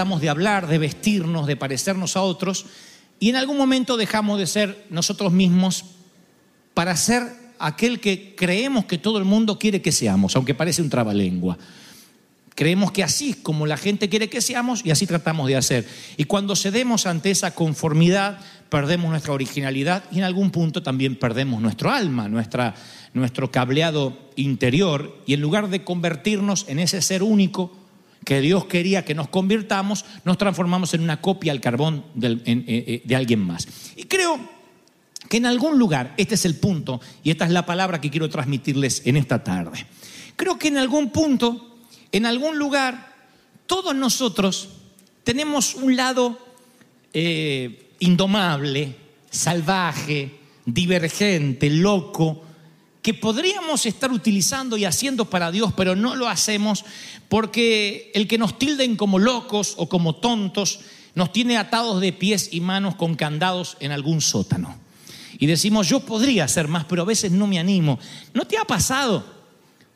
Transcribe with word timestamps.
Tratamos 0.00 0.22
de 0.22 0.30
hablar, 0.30 0.66
de 0.66 0.78
vestirnos, 0.78 1.46
de 1.46 1.56
parecernos 1.56 2.16
a 2.16 2.22
otros 2.22 2.64
y 3.18 3.28
en 3.28 3.36
algún 3.36 3.58
momento 3.58 3.98
dejamos 3.98 4.38
de 4.38 4.46
ser 4.46 4.86
nosotros 4.88 5.30
mismos 5.30 5.84
para 6.72 6.96
ser 6.96 7.24
aquel 7.58 8.00
que 8.00 8.34
creemos 8.34 8.86
que 8.86 8.96
todo 8.96 9.18
el 9.18 9.26
mundo 9.26 9.58
quiere 9.58 9.82
que 9.82 9.92
seamos, 9.92 10.34
aunque 10.36 10.54
parece 10.54 10.80
un 10.80 10.88
trabalengua. 10.88 11.58
Creemos 12.54 12.92
que 12.92 13.02
así 13.02 13.34
como 13.34 13.66
la 13.66 13.76
gente 13.76 14.08
quiere 14.08 14.30
que 14.30 14.40
seamos 14.40 14.86
y 14.86 14.90
así 14.90 15.06
tratamos 15.06 15.46
de 15.48 15.56
hacer. 15.56 15.86
Y 16.16 16.24
cuando 16.24 16.56
cedemos 16.56 17.04
ante 17.04 17.30
esa 17.30 17.54
conformidad, 17.54 18.38
perdemos 18.70 19.10
nuestra 19.10 19.34
originalidad 19.34 20.04
y 20.10 20.16
en 20.16 20.24
algún 20.24 20.50
punto 20.50 20.82
también 20.82 21.16
perdemos 21.16 21.60
nuestro 21.60 21.90
alma, 21.90 22.26
nuestra, 22.26 22.74
nuestro 23.12 23.50
cableado 23.50 24.16
interior. 24.36 25.20
Y 25.26 25.34
en 25.34 25.42
lugar 25.42 25.68
de 25.68 25.84
convertirnos 25.84 26.64
en 26.68 26.78
ese 26.78 27.02
ser 27.02 27.22
único 27.22 27.79
que 28.24 28.40
Dios 28.40 28.66
quería 28.66 29.04
que 29.04 29.14
nos 29.14 29.28
convirtamos, 29.28 30.04
nos 30.24 30.38
transformamos 30.38 30.94
en 30.94 31.02
una 31.02 31.20
copia 31.20 31.52
al 31.52 31.60
carbón 31.60 32.04
de, 32.14 32.32
eh, 32.32 32.42
eh, 32.46 33.02
de 33.04 33.16
alguien 33.16 33.40
más. 33.40 33.66
Y 33.96 34.04
creo 34.04 34.38
que 35.28 35.38
en 35.38 35.46
algún 35.46 35.78
lugar, 35.78 36.14
este 36.16 36.34
es 36.34 36.44
el 36.44 36.56
punto, 36.56 37.00
y 37.22 37.30
esta 37.30 37.44
es 37.44 37.50
la 37.50 37.66
palabra 37.66 38.00
que 38.00 38.10
quiero 38.10 38.28
transmitirles 38.28 39.02
en 39.06 39.16
esta 39.16 39.42
tarde. 39.42 39.86
Creo 40.36 40.58
que 40.58 40.68
en 40.68 40.78
algún 40.78 41.10
punto 41.10 41.70
en 42.12 42.26
algún 42.26 42.58
lugar, 42.58 43.14
todos 43.66 43.94
nosotros 43.94 44.68
tenemos 45.22 45.74
un 45.74 45.96
lado 45.96 46.38
eh, 47.12 47.90
indomable, 48.00 48.96
salvaje, 49.30 50.40
divergente, 50.64 51.70
loco, 51.70 52.44
que 53.00 53.14
podríamos 53.14 53.86
estar 53.86 54.10
utilizando 54.10 54.76
y 54.76 54.84
haciendo 54.84 55.30
para 55.30 55.50
Dios, 55.50 55.72
pero 55.76 55.94
no 55.94 56.16
lo 56.16 56.28
hacemos 56.28 56.84
porque 57.30 58.12
el 58.14 58.28
que 58.28 58.36
nos 58.36 58.58
tilden 58.58 58.96
como 58.96 59.18
locos 59.18 59.74
o 59.78 59.88
como 59.88 60.16
tontos 60.16 60.80
nos 61.14 61.32
tiene 61.32 61.56
atados 61.56 62.02
de 62.02 62.12
pies 62.12 62.50
y 62.52 62.60
manos 62.60 62.96
con 62.96 63.14
candados 63.14 63.78
en 63.80 63.92
algún 63.92 64.20
sótano. 64.20 64.76
Y 65.38 65.46
decimos, 65.46 65.88
yo 65.88 66.00
podría 66.00 66.44
hacer 66.44 66.68
más, 66.68 66.84
pero 66.84 67.00
a 67.00 67.06
veces 67.06 67.32
no 67.32 67.46
me 67.46 67.58
animo. 67.58 67.98
¿No 68.34 68.46
te 68.46 68.58
ha 68.58 68.66
pasado? 68.66 69.40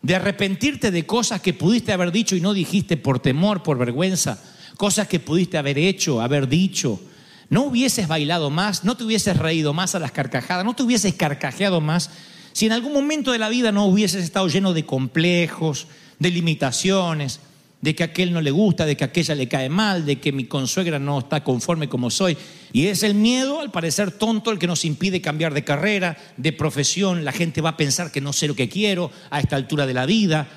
de 0.05 0.15
arrepentirte 0.15 0.91
de 0.91 1.07
cosas 1.07 1.41
que 1.41 1.55
pudiste 1.55 1.91
haber 1.91 2.12
dicho 2.12 2.37
y 2.37 2.41
no 2.43 2.53
dijiste 2.53 2.99
por 2.99 3.21
temor, 3.21 3.62
por 3.62 3.79
vergüenza, 3.79 4.39
cosas 4.77 5.09
que 5.09 5.19
pudiste 5.19 5.57
haber 5.57 5.79
hecho, 5.79 6.21
haber 6.21 6.47
dicho. 6.47 7.01
No 7.49 7.62
hubieses 7.62 8.07
bailado 8.07 8.51
más, 8.51 8.85
no 8.85 8.99
te 8.99 9.05
hubieses 9.05 9.39
reído 9.39 9.73
más 9.73 9.95
a 9.95 9.99
las 9.99 10.12
carcajadas, 10.12 10.62
no 10.62 10.75
te 10.75 10.83
hubieses 10.83 11.15
carcajeado 11.15 11.81
más 11.81 12.11
si 12.53 12.67
en 12.67 12.73
algún 12.73 12.93
momento 12.93 13.33
de 13.33 13.39
la 13.39 13.49
vida 13.49 13.73
no 13.73 13.87
hubieses 13.87 14.23
estado 14.23 14.47
lleno 14.47 14.75
de 14.75 14.84
complejos, 14.84 15.87
de 16.19 16.30
limitaciones, 16.30 17.41
de 17.84 17.94
que 17.94 18.02
a 18.02 18.06
aquel 18.06 18.32
no 18.32 18.41
le 18.41 18.50
gusta, 18.50 18.86
de 18.86 18.97
que 18.97 19.04
aquella 19.04 19.34
le 19.34 19.47
cae 19.47 19.69
mal, 19.69 20.06
de 20.06 20.19
que 20.19 20.32
mi 20.32 20.47
consuegra 20.47 20.98
no 20.98 21.19
está 21.19 21.44
conforme 21.44 21.86
como 21.86 22.10
soy. 22.10 22.34
Y 22.72 22.86
es 22.86 23.02
el 23.02 23.14
miedo, 23.14 23.60
al 23.60 23.70
parecer 23.70 24.10
tonto, 24.10 24.50
el 24.50 24.58
que 24.58 24.66
nos 24.66 24.86
impide 24.86 25.20
cambiar 25.20 25.52
de 25.52 25.64
carrera, 25.64 26.16
de 26.38 26.52
profesión. 26.52 27.26
La 27.26 27.32
gente 27.32 27.60
va 27.60 27.70
a 27.70 27.76
pensar 27.76 28.10
que 28.10 28.22
no 28.22 28.32
sé 28.32 28.48
lo 28.48 28.54
que 28.54 28.70
quiero 28.70 29.10
a 29.28 29.38
esta 29.38 29.56
altura 29.56 29.86
de 29.86 29.92
la 29.92 30.06
vida. 30.06 30.48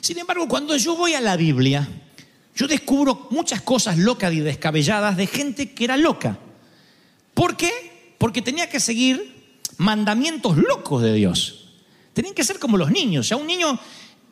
Sin 0.00 0.18
embargo, 0.18 0.46
cuando 0.46 0.76
yo 0.76 0.94
voy 0.94 1.14
a 1.14 1.20
la 1.20 1.36
Biblia, 1.36 1.88
yo 2.54 2.68
descubro 2.68 3.26
muchas 3.30 3.60
cosas 3.62 3.98
locas 3.98 4.32
y 4.32 4.38
descabelladas 4.38 5.16
de 5.16 5.26
gente 5.26 5.72
que 5.72 5.82
era 5.82 5.96
loca. 5.96 6.38
¿Por 7.34 7.56
qué? 7.56 7.72
Porque 8.18 8.40
tenía 8.40 8.68
que 8.68 8.78
seguir 8.78 9.34
mandamientos 9.78 10.56
locos 10.56 11.02
de 11.02 11.14
Dios. 11.14 11.70
Tenían 12.12 12.34
que 12.34 12.44
ser 12.44 12.60
como 12.60 12.76
los 12.76 12.90
niños. 12.90 13.26
O 13.26 13.28
sea, 13.28 13.36
un 13.36 13.46
niño 13.48 13.78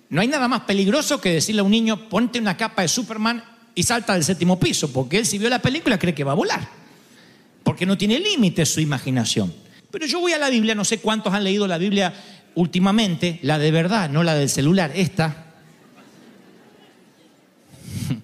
no 0.09 0.21
hay 0.21 0.29
nada 0.29 0.49
más 0.49 0.63
peligroso 0.63 1.21
que 1.21 1.31
decirle 1.31 1.61
a 1.61 1.65
un 1.65 1.71
niño, 1.71 2.09
ponte 2.09 2.39
una 2.39 2.57
capa 2.57 2.83
de 2.83 2.89
Superman 2.89 3.43
y 3.75 3.83
salta 3.83 4.15
del 4.15 4.25
séptimo 4.25 4.59
piso, 4.59 4.93
porque 4.93 5.19
él 5.19 5.27
si 5.27 5.39
vio 5.39 5.49
la 5.49 5.61
película 5.61 5.99
cree 5.99 6.15
que 6.15 6.25
va 6.25 6.33
a 6.33 6.37
volar, 6.37 6.69
porque 7.63 7.87
no 7.87 7.99
tiene 7.99 8.21
límite 8.21 8.65
su 8.67 8.81
imaginación. 8.81 9.53
Pero 9.91 10.07
yo 10.07 10.21
voy 10.21 10.33
a 10.33 10.39
la 10.39 10.51
Biblia, 10.51 10.75
no 10.75 10.85
sé 10.85 10.99
cuántos 10.99 11.33
han 11.35 11.45
leído 11.45 11.67
la 11.67 11.79
Biblia 11.79 12.15
últimamente, 12.55 13.39
la 13.43 13.59
de 13.59 13.71
verdad, 13.71 14.09
no 14.11 14.23
la 14.23 14.35
del 14.35 14.49
celular, 14.49 14.93
esta. 14.95 15.45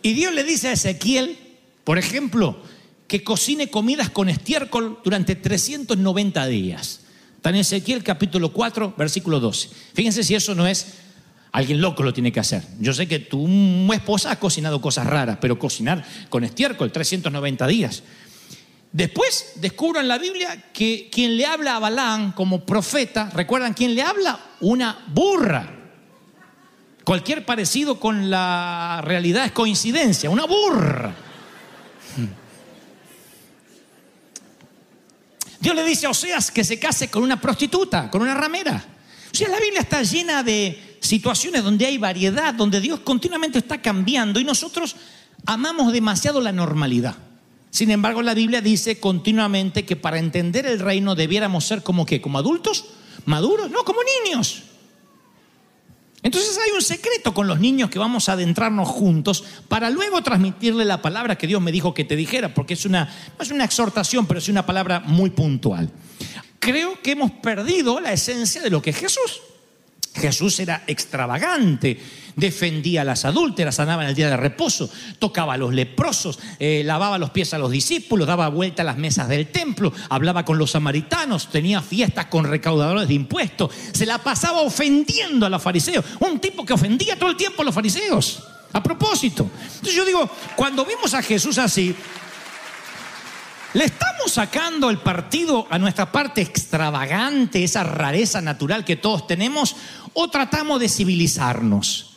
Y 0.00 0.12
Dios 0.12 0.32
le 0.32 0.44
dice 0.44 0.68
a 0.68 0.72
Ezequiel, 0.72 1.36
por 1.82 1.98
ejemplo, 1.98 2.62
que 3.08 3.24
cocine 3.24 3.68
comidas 3.68 4.10
con 4.10 4.28
estiércol 4.28 5.00
durante 5.02 5.34
390 5.34 6.46
días. 6.46 7.00
En 7.48 7.56
Ezequiel 7.56 8.04
capítulo 8.04 8.52
4, 8.52 8.94
versículo 8.96 9.40
12. 9.40 9.70
Fíjense 9.94 10.22
si 10.22 10.34
eso 10.34 10.54
no 10.54 10.66
es 10.66 10.86
alguien 11.52 11.80
loco 11.80 12.02
lo 12.02 12.12
tiene 12.12 12.30
que 12.30 12.40
hacer. 12.40 12.62
Yo 12.78 12.92
sé 12.92 13.08
que 13.08 13.18
tu 13.18 13.46
esposa 13.92 14.32
ha 14.32 14.38
cocinado 14.38 14.80
cosas 14.80 15.06
raras, 15.06 15.38
pero 15.40 15.58
cocinar 15.58 16.04
con 16.28 16.44
estiércol 16.44 16.92
390 16.92 17.66
días. 17.66 18.02
Después 18.92 19.52
descubro 19.56 20.00
en 20.00 20.08
la 20.08 20.18
Biblia 20.18 20.70
que 20.72 21.08
quien 21.10 21.36
le 21.36 21.46
habla 21.46 21.76
a 21.76 21.78
Balán 21.78 22.32
como 22.32 22.64
profeta, 22.64 23.30
¿recuerdan 23.34 23.74
quién 23.74 23.94
le 23.94 24.02
habla? 24.02 24.38
Una 24.60 24.98
burra. 25.08 25.74
Cualquier 27.04 27.46
parecido 27.46 27.98
con 27.98 28.28
la 28.28 29.00
realidad 29.04 29.46
es 29.46 29.52
coincidencia, 29.52 30.30
una 30.30 30.44
burra. 30.44 31.14
Dios 35.60 35.74
le 35.74 35.84
dice 35.84 36.06
a 36.06 36.10
Oseas 36.10 36.50
que 36.50 36.64
se 36.64 36.78
case 36.78 37.08
con 37.08 37.22
una 37.22 37.40
prostituta, 37.40 38.10
con 38.10 38.22
una 38.22 38.34
ramera. 38.34 38.84
O 39.32 39.34
sea, 39.34 39.48
la 39.48 39.60
Biblia 39.60 39.80
está 39.80 40.02
llena 40.02 40.42
de 40.42 40.96
situaciones 41.00 41.62
donde 41.62 41.86
hay 41.86 41.98
variedad, 41.98 42.54
donde 42.54 42.80
Dios 42.80 43.00
continuamente 43.00 43.58
está 43.58 43.80
cambiando 43.82 44.40
y 44.40 44.44
nosotros 44.44 44.96
amamos 45.46 45.92
demasiado 45.92 46.40
la 46.40 46.52
normalidad. 46.52 47.16
Sin 47.70 47.90
embargo, 47.90 48.22
la 48.22 48.34
Biblia 48.34 48.60
dice 48.60 48.98
continuamente 48.98 49.84
que 49.84 49.96
para 49.96 50.18
entender 50.18 50.66
el 50.66 50.80
reino 50.80 51.14
debiéramos 51.14 51.64
ser 51.66 51.82
como 51.82 52.06
que, 52.06 52.20
como 52.20 52.38
adultos, 52.38 52.86
maduros, 53.26 53.70
no 53.70 53.84
como 53.84 54.00
niños. 54.24 54.62
Entonces 56.22 56.58
hay 56.58 56.72
un 56.72 56.82
secreto 56.82 57.32
con 57.32 57.46
los 57.46 57.60
niños 57.60 57.90
que 57.90 57.98
vamos 57.98 58.28
a 58.28 58.32
adentrarnos 58.32 58.88
juntos 58.88 59.44
para 59.68 59.88
luego 59.88 60.22
transmitirle 60.22 60.84
la 60.84 61.00
palabra 61.00 61.38
que 61.38 61.46
Dios 61.46 61.62
me 61.62 61.72
dijo 61.72 61.94
que 61.94 62.04
te 62.04 62.16
dijera, 62.16 62.54
porque 62.54 62.74
es 62.74 62.84
una, 62.84 63.08
es 63.40 63.50
una 63.50 63.64
exhortación, 63.64 64.26
pero 64.26 64.38
es 64.38 64.48
una 64.48 64.66
palabra 64.66 65.00
muy 65.00 65.30
puntual. 65.30 65.90
Creo 66.58 67.00
que 67.02 67.12
hemos 67.12 67.30
perdido 67.30 68.00
la 68.00 68.12
esencia 68.12 68.62
de 68.62 68.70
lo 68.70 68.82
que 68.82 68.90
es 68.90 68.96
Jesús. 68.96 69.40
Jesús 70.14 70.58
era 70.60 70.84
extravagante, 70.86 71.98
defendía 72.34 73.02
a 73.02 73.04
las 73.04 73.24
adúlteras, 73.24 73.74
sanaba 73.74 74.04
en 74.04 74.10
el 74.10 74.14
día 74.14 74.30
de 74.30 74.36
reposo, 74.36 74.90
tocaba 75.18 75.54
a 75.54 75.56
los 75.56 75.74
leprosos, 75.74 76.38
eh, 76.58 76.82
lavaba 76.84 77.18
los 77.18 77.30
pies 77.30 77.52
a 77.54 77.58
los 77.58 77.70
discípulos, 77.70 78.26
daba 78.26 78.48
vuelta 78.48 78.82
a 78.82 78.84
las 78.84 78.96
mesas 78.96 79.28
del 79.28 79.48
templo, 79.48 79.92
hablaba 80.08 80.44
con 80.44 80.58
los 80.58 80.70
samaritanos, 80.70 81.50
tenía 81.50 81.82
fiestas 81.82 82.26
con 82.26 82.44
recaudadores 82.44 83.08
de 83.08 83.14
impuestos, 83.14 83.72
se 83.92 84.06
la 84.06 84.18
pasaba 84.18 84.60
ofendiendo 84.60 85.46
a 85.46 85.50
los 85.50 85.62
fariseos, 85.62 86.04
un 86.20 86.38
tipo 86.38 86.64
que 86.64 86.72
ofendía 86.72 87.18
todo 87.18 87.30
el 87.30 87.36
tiempo 87.36 87.62
a 87.62 87.64
los 87.64 87.74
fariseos, 87.74 88.44
a 88.72 88.82
propósito. 88.82 89.50
Entonces 89.60 89.94
yo 89.94 90.04
digo, 90.04 90.30
cuando 90.54 90.84
vimos 90.84 91.14
a 91.14 91.22
Jesús 91.22 91.58
así, 91.58 91.94
¿Le 93.78 93.84
estamos 93.84 94.32
sacando 94.32 94.90
el 94.90 94.98
partido 94.98 95.68
a 95.70 95.78
nuestra 95.78 96.10
parte 96.10 96.40
extravagante, 96.40 97.62
esa 97.62 97.84
rareza 97.84 98.40
natural 98.40 98.84
que 98.84 98.96
todos 98.96 99.28
tenemos, 99.28 99.76
o 100.14 100.28
tratamos 100.28 100.80
de 100.80 100.88
civilizarnos? 100.88 102.16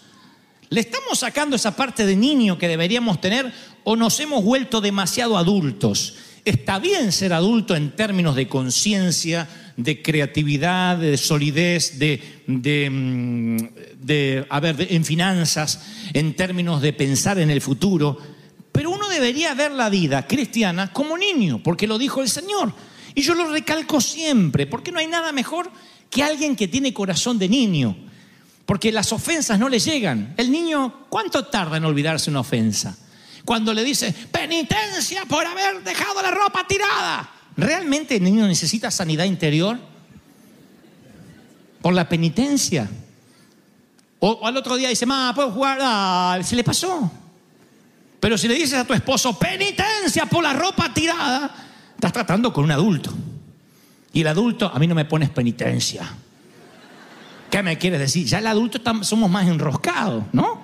¿Le 0.69 0.81
estamos 0.81 1.19
sacando 1.19 1.55
esa 1.55 1.75
parte 1.75 2.07
de 2.07 2.15
niño 2.15 2.57
que 2.57 2.67
deberíamos 2.67 3.21
tener 3.21 3.53
o 3.83 3.95
nos 3.95 4.19
hemos 4.19 4.43
vuelto 4.43 4.81
demasiado 4.81 5.37
adultos? 5.37 6.15
Está 6.45 6.79
bien 6.79 7.11
ser 7.11 7.31
adulto 7.31 7.75
en 7.75 7.95
términos 7.95 8.35
de 8.35 8.47
conciencia, 8.47 9.47
de 9.77 10.01
creatividad, 10.01 10.97
de 10.97 11.15
solidez, 11.15 11.99
de, 11.99 12.41
de, 12.47 12.89
mm, 12.89 13.57
de 14.03 14.47
a 14.49 14.59
ver, 14.59 14.87
en 14.89 15.05
finanzas, 15.05 15.79
en 16.13 16.35
términos 16.35 16.81
de 16.81 16.93
pensar 16.93 17.37
en 17.37 17.51
el 17.51 17.61
futuro. 17.61 18.17
Debería 19.11 19.53
ver 19.53 19.71
la 19.71 19.89
vida 19.89 20.25
cristiana 20.25 20.91
como 20.91 21.17
niño, 21.17 21.61
porque 21.63 21.85
lo 21.85 21.99
dijo 21.99 22.21
el 22.21 22.29
Señor. 22.29 22.73
Y 23.13 23.21
yo 23.21 23.35
lo 23.35 23.51
recalco 23.51 24.01
siempre, 24.01 24.65
porque 24.65 24.91
no 24.91 24.99
hay 24.99 25.07
nada 25.07 25.31
mejor 25.31 25.71
que 26.09 26.23
alguien 26.23 26.55
que 26.55 26.67
tiene 26.67 26.93
corazón 26.93 27.37
de 27.37 27.47
niño, 27.47 27.95
porque 28.65 28.91
las 28.91 29.11
ofensas 29.11 29.59
no 29.59 29.69
le 29.69 29.79
llegan. 29.79 30.33
El 30.37 30.51
niño, 30.51 31.05
¿cuánto 31.09 31.45
tarda 31.45 31.77
en 31.77 31.85
olvidarse 31.85 32.29
una 32.29 32.39
ofensa? 32.39 32.97
Cuando 33.45 33.73
le 33.73 33.83
dice, 33.83 34.13
penitencia 34.31 35.25
por 35.25 35.45
haber 35.45 35.83
dejado 35.83 36.21
la 36.21 36.31
ropa 36.31 36.65
tirada. 36.67 37.29
¿Realmente 37.57 38.15
el 38.15 38.23
niño 38.23 38.47
necesita 38.47 38.91
sanidad 38.91 39.25
interior? 39.25 39.79
Por 41.81 41.93
la 41.93 42.07
penitencia. 42.07 42.89
O, 44.19 44.45
al 44.45 44.55
otro 44.55 44.75
día 44.75 44.89
dice, 44.89 45.05
ma, 45.05 45.33
¿puedo 45.33 45.51
jugar? 45.51 46.43
se 46.43 46.55
le 46.55 46.63
pasó. 46.63 47.11
Pero 48.21 48.37
si 48.37 48.47
le 48.47 48.53
dices 48.53 48.75
a 48.75 48.85
tu 48.85 48.93
esposo, 48.93 49.37
penitencia 49.37 50.27
por 50.27 50.43
la 50.43 50.53
ropa 50.53 50.93
tirada, 50.93 51.53
estás 51.95 52.13
tratando 52.13 52.53
con 52.53 52.63
un 52.63 52.71
adulto. 52.71 53.11
Y 54.13 54.21
el 54.21 54.27
adulto, 54.27 54.71
a 54.71 54.77
mí 54.77 54.85
no 54.85 54.93
me 54.93 55.05
pones 55.05 55.31
penitencia. 55.31 56.07
¿Qué 57.49 57.63
me 57.63 57.79
quieres 57.79 57.99
decir? 57.99 58.27
Ya 58.27 58.37
el 58.37 58.45
adulto 58.45 58.79
somos 59.03 59.29
más 59.29 59.47
enroscados, 59.47 60.23
¿no? 60.33 60.61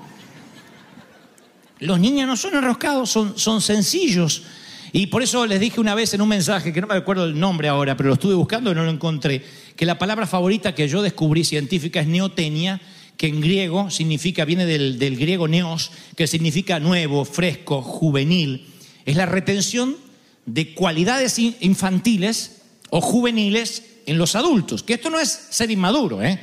Los 1.80 2.00
niños 2.00 2.28
no 2.28 2.38
son 2.38 2.54
enroscados, 2.54 3.10
son, 3.10 3.40
son 3.40 3.60
sencillos. 3.60 4.44
Y 4.92 5.08
por 5.08 5.24
eso 5.24 5.48
les 5.48 5.60
dije 5.60 5.80
una 5.80 5.96
vez 5.96 6.14
en 6.14 6.22
un 6.22 6.30
mensaje, 6.30 6.72
que 6.72 6.80
no 6.80 6.86
me 6.86 6.94
acuerdo 6.94 7.26
el 7.26 7.40
nombre 7.40 7.70
ahora, 7.70 7.98
pero 7.98 8.10
lo 8.10 8.14
estuve 8.14 8.36
buscando 8.36 8.72
y 8.72 8.76
no 8.76 8.84
lo 8.84 8.92
encontré, 8.92 9.44
que 9.76 9.86
la 9.88 9.98
palabra 9.98 10.28
favorita 10.28 10.76
que 10.76 10.88
yo 10.88 11.02
descubrí 11.02 11.44
científica 11.44 12.02
es 12.02 12.08
neotenia, 12.08 12.80
que 13.18 13.28
en 13.28 13.42
griego 13.42 13.90
significa, 13.90 14.46
viene 14.46 14.66
del, 14.66 15.18
griego 15.18 15.48
neos, 15.48 15.92
que 16.16 16.28
significa 16.28 16.80
nuevo, 16.80 17.26
fresco, 17.26 17.82
juvenil. 17.82 18.68
Es 19.06 19.16
la 19.16 19.26
retención 19.26 19.98
de 20.46 20.74
cualidades 20.76 21.40
infantiles 21.40 22.62
o 22.92 23.02
juveniles 23.02 23.84
en 24.06 24.18
los 24.18 24.36
adultos. 24.36 24.84
Que 24.84 24.94
esto 24.94 25.10
no 25.10 25.20
es 25.20 25.30
ser 25.50 25.72
inmaduro, 25.72 26.22
¿eh? 26.22 26.40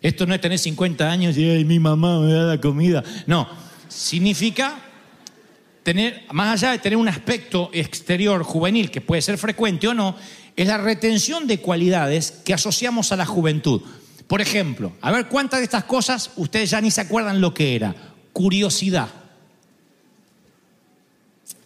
Esto 0.00 0.26
no 0.26 0.34
es 0.34 0.40
tener 0.40 0.58
50 0.58 1.10
años 1.10 1.36
y 1.36 1.48
Ay, 1.48 1.64
mi 1.64 1.80
mamá 1.80 2.20
me 2.20 2.32
da 2.32 2.42
la 2.44 2.60
comida. 2.60 3.02
No, 3.26 3.48
significa 3.88 4.78
tener, 5.82 6.24
más 6.30 6.62
allá 6.62 6.72
de 6.72 6.78
tener 6.78 6.98
un 6.98 7.08
aspecto 7.08 7.70
exterior 7.72 8.42
juvenil 8.44 8.90
que 8.90 9.00
puede 9.00 9.22
ser 9.22 9.38
frecuente 9.38 9.88
o 9.88 9.94
no, 9.94 10.14
es 10.54 10.66
la 10.66 10.76
retención 10.76 11.46
de 11.46 11.60
cualidades 11.60 12.30
que 12.44 12.54
asociamos 12.54 13.10
a 13.12 13.16
la 13.16 13.26
juventud. 13.26 13.82
Por 14.28 14.42
ejemplo, 14.42 14.92
a 15.00 15.10
ver 15.10 15.26
cuántas 15.26 15.60
de 15.60 15.64
estas 15.64 15.84
cosas 15.84 16.30
ustedes 16.36 16.70
ya 16.70 16.80
ni 16.82 16.90
se 16.90 17.00
acuerdan 17.00 17.40
lo 17.40 17.54
que 17.54 17.74
era. 17.74 17.94
Curiosidad. 18.32 19.08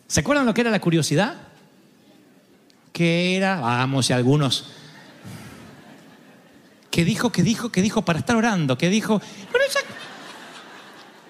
¿Se 0.06 0.20
acuerdan 0.20 0.46
lo 0.46 0.54
que 0.54 0.60
era 0.60 0.70
la 0.70 0.80
curiosidad? 0.80 1.34
¿Qué 2.92 3.36
era? 3.36 3.58
Vamos, 3.60 4.08
y 4.08 4.12
algunos. 4.12 4.66
¿Qué 6.90 7.04
dijo? 7.04 7.32
¿Qué 7.32 7.42
dijo? 7.42 7.72
¿Qué 7.72 7.82
dijo 7.82 8.02
para 8.02 8.20
estar 8.20 8.36
orando? 8.36 8.78
¿Qué 8.78 8.88
dijo? 8.88 9.20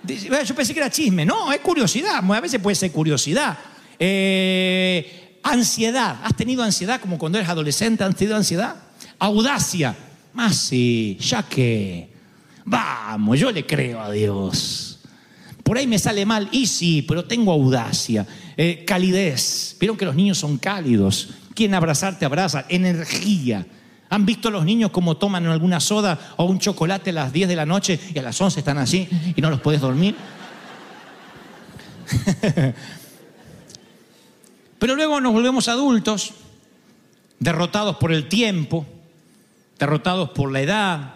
Yo 0.04 0.54
pensé 0.54 0.74
que 0.74 0.80
era 0.80 0.90
chisme. 0.90 1.24
No, 1.24 1.50
es 1.52 1.60
curiosidad. 1.60 2.16
A 2.16 2.40
veces 2.40 2.60
puede 2.60 2.74
ser 2.74 2.92
curiosidad. 2.92 3.56
Eh, 3.98 5.38
ansiedad. 5.44 6.20
¿Has 6.24 6.36
tenido 6.36 6.62
ansiedad 6.62 7.00
como 7.00 7.16
cuando 7.16 7.38
eres 7.38 7.48
adolescente? 7.48 8.04
¿Has 8.04 8.16
tenido 8.16 8.36
ansiedad? 8.36 8.76
Audacia. 9.18 9.96
Sí, 10.52 11.16
ya 11.20 11.42
que. 11.42 12.10
Vamos, 12.64 13.38
yo 13.38 13.50
le 13.50 13.66
creo 13.66 14.00
a 14.00 14.10
Dios. 14.10 15.00
Por 15.62 15.78
ahí 15.78 15.86
me 15.86 15.98
sale 15.98 16.26
mal, 16.26 16.48
y 16.52 16.66
sí, 16.66 17.02
pero 17.02 17.24
tengo 17.24 17.52
audacia. 17.52 18.26
Eh, 18.56 18.84
calidez. 18.86 19.76
Vieron 19.78 19.96
que 19.96 20.04
los 20.04 20.14
niños 20.14 20.38
son 20.38 20.58
cálidos. 20.58 21.30
Quieren 21.54 21.74
abrazarte, 21.74 22.24
abraza. 22.24 22.66
Energía. 22.68 23.66
¿Han 24.10 24.26
visto 24.26 24.50
los 24.50 24.64
niños 24.64 24.90
cómo 24.90 25.16
toman 25.16 25.46
alguna 25.46 25.80
soda 25.80 26.34
o 26.36 26.44
un 26.44 26.58
chocolate 26.58 27.10
a 27.10 27.14
las 27.14 27.32
10 27.32 27.48
de 27.48 27.56
la 27.56 27.64
noche 27.64 27.98
y 28.14 28.18
a 28.18 28.22
las 28.22 28.38
11 28.38 28.60
están 28.60 28.78
así 28.78 29.08
y 29.34 29.40
no 29.40 29.48
los 29.48 29.60
puedes 29.60 29.80
dormir? 29.80 30.14
Pero 34.78 34.96
luego 34.96 35.20
nos 35.20 35.32
volvemos 35.32 35.68
adultos, 35.68 36.34
derrotados 37.38 37.96
por 37.96 38.12
el 38.12 38.28
tiempo, 38.28 38.84
derrotados 39.82 40.30
por 40.30 40.52
la 40.52 40.60
edad, 40.60 41.14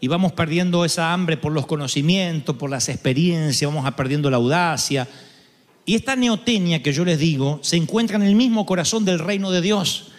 y 0.00 0.08
vamos 0.08 0.32
perdiendo 0.32 0.84
esa 0.84 1.12
hambre 1.12 1.36
por 1.36 1.52
los 1.52 1.66
conocimientos, 1.66 2.56
por 2.56 2.68
las 2.68 2.88
experiencias, 2.88 3.70
vamos 3.70 3.86
a 3.86 3.94
perdiendo 3.94 4.28
la 4.28 4.38
audacia. 4.38 5.06
Y 5.84 5.94
esta 5.94 6.16
neotenia 6.16 6.82
que 6.82 6.92
yo 6.92 7.04
les 7.04 7.20
digo 7.20 7.60
se 7.62 7.76
encuentra 7.76 8.16
en 8.16 8.24
el 8.24 8.34
mismo 8.34 8.66
corazón 8.66 9.04
del 9.04 9.20
reino 9.20 9.52
de 9.52 9.60
Dios. 9.60 10.10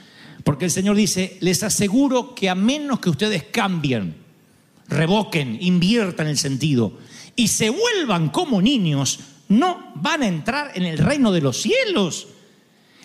Porque 0.46 0.66
el 0.66 0.72
Señor 0.72 0.96
dice, 0.96 1.38
les 1.42 1.62
aseguro 1.62 2.34
que 2.36 2.50
a 2.50 2.56
menos 2.56 3.02
que 3.02 3.10
ustedes 3.10 3.44
cambien, 3.44 4.16
revoquen, 4.88 5.58
inviertan 5.60 6.28
el 6.28 6.38
sentido 6.38 6.94
y 7.36 7.50
se 7.50 7.70
vuelvan 7.70 8.30
como 8.30 8.62
niños, 8.62 9.20
no 9.50 9.92
van 9.96 10.24
a 10.24 10.28
entrar 10.28 10.72
en 10.76 10.86
el 10.86 10.98
reino 10.98 11.34
de 11.34 11.42
los 11.42 11.58
cielos. 11.58 12.30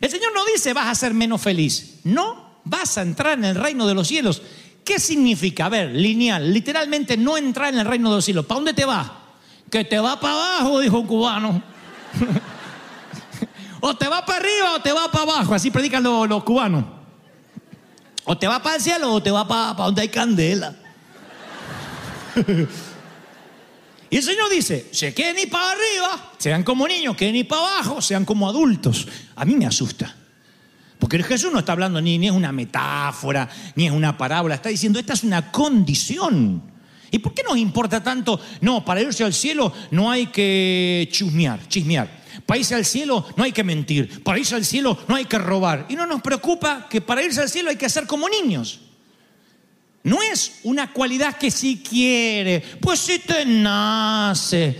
El 0.01 0.09
Señor 0.09 0.33
no 0.33 0.45
dice 0.47 0.73
vas 0.73 0.87
a 0.87 0.95
ser 0.95 1.15
menos 1.15 1.41
feliz, 1.41 1.99
no 2.05 2.45
vas 2.65 2.99
a 2.99 3.03
entrar 3.03 3.39
en 3.39 3.45
el 3.45 3.55
reino 3.57 3.87
de 3.87 3.95
los 3.95 4.09
cielos. 4.09 4.43
¿Qué 4.85 5.01
significa? 5.01 5.67
A 5.67 5.69
ver, 5.71 5.91
lineal, 5.95 6.53
literalmente 6.53 7.17
no 7.17 7.39
entrar 7.39 7.73
en 7.73 7.81
el 7.81 7.87
reino 7.87 8.11
de 8.11 8.17
los 8.17 8.25
cielos. 8.25 8.45
¿Para 8.45 8.57
dónde 8.57 8.75
te 8.75 8.85
vas? 8.85 9.11
Que 9.71 9.85
te 9.85 9.99
va 9.99 10.21
para 10.21 10.35
abajo, 10.35 10.81
dijo 10.81 10.99
un 10.99 11.07
cubano. 11.07 11.63
o 13.81 13.97
te 13.97 14.07
va 14.07 14.27
para 14.27 14.39
arriba 14.39 14.75
o 14.75 14.83
te 14.83 14.93
va 14.93 15.11
para 15.11 15.23
abajo, 15.25 15.55
así 15.55 15.71
predican 15.71 16.03
los 16.03 16.45
cubanos. 16.45 16.85
O 18.25 18.37
te 18.37 18.47
va 18.47 18.63
para 18.63 18.77
el 18.77 18.83
cielo 18.83 19.13
o 19.13 19.23
te 19.23 19.31
va 19.31 19.49
para, 19.49 19.73
donde 19.73 20.03
hay 20.03 20.09
candela. 20.09 20.75
y 24.11 24.17
el 24.17 24.23
Señor 24.23 24.51
dice, 24.51 24.89
se 24.93 25.15
queden 25.15 25.37
ni 25.37 25.47
para 25.47 25.73
arriba, 25.73 26.33
sean 26.37 26.63
como 26.63 26.87
niños, 26.87 27.17
queden 27.17 27.35
ni 27.35 27.45
para 27.45 27.63
abajo, 27.63 28.03
sean 28.03 28.27
como 28.27 28.49
adultos. 28.49 29.09
A 29.35 29.47
mí 29.47 29.57
me 29.57 29.67
asusta. 29.67 30.15
Porque 31.15 31.35
Jesús 31.35 31.53
no 31.53 31.61
está 31.61 31.71
hablando 31.71 32.01
ni, 32.01 32.27
es 32.27 32.33
una 32.33 32.51
metáfora, 32.51 33.49
ni 33.77 33.87
es 33.87 33.93
una 33.93 34.19
parábola, 34.19 34.57
está 34.57 34.69
diciendo, 34.69 34.99
esta 34.99 35.13
es 35.13 35.23
una 35.23 35.53
condición. 35.53 36.61
¿Y 37.09 37.21
por 37.21 37.33
qué 37.33 37.45
nos 37.45 37.57
importa 37.57 38.03
tanto? 38.03 38.41
No, 38.61 38.85
para 38.85 39.01
irse 39.01 39.23
al 39.23 39.33
cielo 39.33 39.73
no 39.93 40.11
hay 40.11 40.27
que 40.27 41.09
chusmear, 41.13 41.69
chismear. 41.69 42.11
Para 42.45 42.59
irse 42.59 42.75
al 42.75 42.85
cielo 42.85 43.25
no 43.37 43.45
hay 43.45 43.53
que 43.53 43.63
mentir, 43.63 44.25
para 44.25 44.41
irse 44.41 44.57
al 44.57 44.65
cielo 44.65 44.99
no 45.07 45.15
hay 45.15 45.27
que 45.27 45.39
robar. 45.39 45.87
Y 45.89 45.95
no 45.95 46.05
nos 46.05 46.21
preocupa 46.21 46.89
que 46.91 47.01
para 47.01 47.23
irse 47.23 47.41
al 47.41 47.49
cielo 47.49 47.71
hay 47.71 47.77
que 47.77 47.87
hacer 47.87 48.09
como 48.09 48.29
niños. 48.29 48.81
No 50.03 50.21
es 50.21 50.59
una 50.65 50.93
cualidad 50.93 51.37
que 51.37 51.53
si 51.53 51.77
quiere, 51.77 52.61
pues 52.81 52.99
si 52.99 53.21
te 53.21 53.47
nace. 53.47 54.77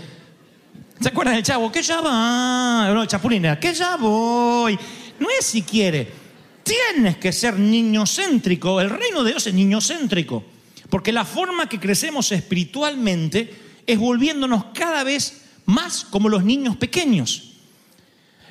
¿Se 0.99 1.07
acuerdan 1.07 1.35
del 1.35 1.43
chavo? 1.43 1.71
Que 1.71 1.81
ya 1.81 2.01
va, 2.01 2.91
no, 2.93 3.05
chapulina, 3.05 3.57
que 3.57 3.73
ya 3.73 3.95
voy. 3.95 4.77
No 5.17 5.27
es 5.29 5.45
si 5.45 5.61
quiere. 5.61 6.24
Tienes 6.65 7.17
que 7.17 7.31
ser 7.31 7.59
niñocéntrico. 7.59 8.81
El 8.81 8.89
reino 8.89 9.23
de 9.23 9.31
Dios 9.31 9.45
es 9.45 9.53
niñocéntrico. 9.53 10.43
Porque 10.89 11.11
la 11.11 11.23
forma 11.23 11.69
que 11.69 11.79
crecemos 11.79 12.31
espiritualmente 12.31 13.53
es 13.85 13.99
volviéndonos 13.99 14.65
cada 14.73 15.03
vez 15.03 15.43
más 15.65 16.03
como 16.03 16.27
los 16.27 16.43
niños 16.43 16.75
pequeños. 16.77 17.51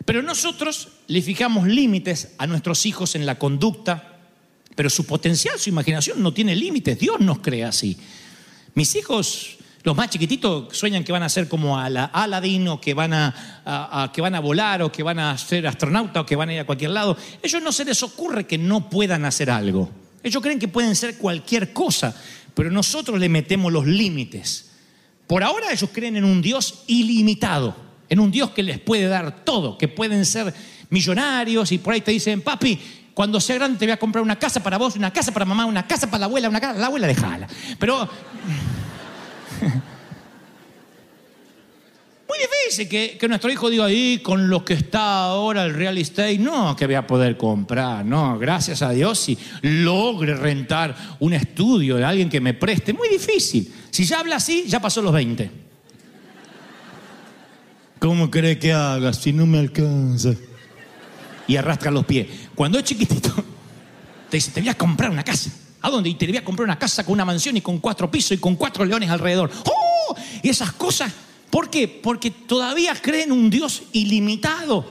Pero 0.05 0.23
nosotros 0.23 0.89
le 1.09 1.23
fijamos 1.23 1.67
límites 1.67 2.35
a 2.39 2.47
nuestros 2.47 2.87
hijos 2.87 3.17
en 3.17 3.27
la 3.27 3.39
conducta, 3.39 4.21
pero 4.77 4.91
su 4.91 5.07
potencial, 5.07 5.59
su 5.59 5.71
imaginación 5.71 6.23
no 6.23 6.33
tiene 6.33 6.55
límites. 6.55 6.99
Dios 6.99 7.19
nos 7.21 7.41
crea 7.41 7.69
así. 7.69 7.97
Mis 8.75 8.95
hijos, 8.95 9.57
los 9.85 9.95
más 9.95 10.09
chiquititos, 10.09 10.75
sueñan 10.77 11.05
que 11.05 11.13
van 11.13 11.23
a 11.23 11.29
ser 11.29 11.47
como 11.47 11.79
a 11.79 11.91
la 11.91 12.07
Aladín 12.07 12.67
o 12.69 12.81
que 12.81 12.95
van 12.95 13.13
a, 13.13 14.11
que 14.15 14.23
van 14.23 14.35
a 14.35 14.41
volar 14.41 14.81
o 14.81 14.91
que 14.91 15.03
van 15.03 15.19
a 15.19 15.37
ser 15.37 15.67
astronauta 15.67 16.23
o 16.23 16.27
que 16.27 16.37
van 16.37 16.49
a 16.49 16.55
ir 16.55 16.61
a 16.61 16.65
cualquier 16.65 16.91
lado. 16.91 17.19
ellos 17.43 17.63
no 17.63 17.71
se 17.71 17.85
les 17.85 18.03
ocurre 18.03 18.47
que 18.47 18.57
no 18.57 18.89
puedan 18.89 19.27
hacer 19.27 19.51
algo. 19.51 19.91
Ellos 20.23 20.43
creen 20.43 20.59
que 20.59 20.69
pueden 20.69 20.97
ser 20.97 21.19
cualquier 21.19 21.75
cosa, 21.75 22.17
pero 22.55 22.71
nosotros 22.71 23.21
le 23.21 23.29
metemos 23.29 23.71
los 23.71 23.87
límites. 23.87 24.71
Por 25.27 25.45
ahora 25.45 25.71
ellos 25.71 25.91
creen 25.93 26.17
en 26.17 26.25
un 26.25 26.41
Dios 26.41 26.85
ilimitado, 26.87 27.77
en 28.09 28.21
un 28.21 28.31
Dios 28.31 28.51
que 28.51 28.63
les 28.63 28.79
puede 28.79 29.07
dar 29.07 29.45
todo, 29.45 29.77
que 29.77 29.89
pueden 29.89 30.25
ser 30.25 30.55
millonarios 30.89 31.73
y 31.73 31.79
por 31.79 31.93
ahí 31.93 32.01
te 32.01 32.11
dicen, 32.11 32.41
papi, 32.41 32.81
cuando 33.13 33.39
sea 33.39 33.57
grande 33.57 33.79
te 33.79 33.85
voy 33.85 33.93
a 33.93 33.99
comprar 33.99 34.25
una 34.25 34.39
casa 34.39 34.63
para 34.63 34.79
vos, 34.79 34.97
una 34.97 35.13
casa 35.13 35.31
para 35.31 35.45
mamá, 35.45 35.67
una 35.67 35.87
casa 35.87 36.07
para 36.07 36.21
la 36.21 36.27
abuela, 36.27 36.49
una 36.49 36.61
casa, 36.61 36.79
la 36.79 36.87
abuela 36.87 37.07
dejala. 37.07 37.47
Pero 37.79 38.09
muy 42.29 42.39
difícil 42.39 42.89
que, 42.89 43.17
que, 43.19 43.29
nuestro 43.29 43.51
hijo 43.51 43.71
diga 43.71 43.85
ahí 43.85 44.21
con 44.23 44.49
lo 44.49 44.65
que 44.65 44.75
está 44.75 45.25
ahora 45.25 45.65
el 45.65 45.75
real 45.75 45.99
estate, 45.99 46.39
no, 46.39 46.75
que 46.75 46.87
voy 46.87 46.97
a 46.97 47.07
poder 47.07 47.37
comprar, 47.37 48.05
no, 48.05 48.39
gracias 48.39 48.83
a 48.83 48.91
Dios 48.91 49.21
si 49.21 49.39
logre 49.63 50.35
rentar 50.35 50.97
un 51.21 51.33
estudio 51.35 51.97
de 51.97 52.05
alguien 52.05 52.29
que 52.29 52.41
me 52.41 52.55
preste, 52.55 52.93
muy 52.93 53.09
difícil. 53.09 53.73
Si 53.91 54.05
ya 54.05 54.21
habla 54.21 54.37
así, 54.37 54.65
ya 54.67 54.81
pasó 54.81 55.03
los 55.03 55.13
20. 55.13 55.65
¿Cómo 58.05 58.31
cree 58.31 58.59
que 58.59 58.73
haga 58.73 59.13
si 59.13 59.33
no 59.33 59.47
me 59.47 59.59
alcanza? 59.59 60.35
Y 61.47 61.57
arrastra 61.57 61.91
los 61.91 62.05
pies. 62.05 62.27
Cuando 62.55 62.79
es 62.79 62.85
chiquitito, 62.85 63.33
te 64.29 64.37
dice, 64.37 64.51
te 64.51 64.61
voy 64.61 64.69
a 64.69 64.75
comprar 64.75 65.11
una 65.11 65.23
casa. 65.23 65.51
¿A 65.85 65.91
dónde? 65.91 66.09
Y 66.09 66.15
te 66.15 66.27
voy 66.27 66.37
a 66.37 66.45
comprar 66.45 66.65
una 66.65 66.79
casa 66.79 67.05
con 67.05 67.13
una 67.13 67.25
mansión 67.25 67.57
y 67.57 67.61
con 67.61 67.79
cuatro 67.79 68.11
pisos 68.11 68.33
y 68.33 68.39
con 68.39 68.57
cuatro 68.57 68.85
leones 68.85 69.11
alrededor. 69.11 69.51
¡Oh! 69.65 70.17
Y 70.43 70.49
esas 70.49 70.73
cosas 70.73 71.13
¿Por 71.55 71.71
qué? 71.71 71.87
Porque 71.87 72.33
todavía 72.33 73.01
creen 73.01 73.31
un 73.31 73.49
Dios 73.49 73.85
ilimitado. 73.93 74.85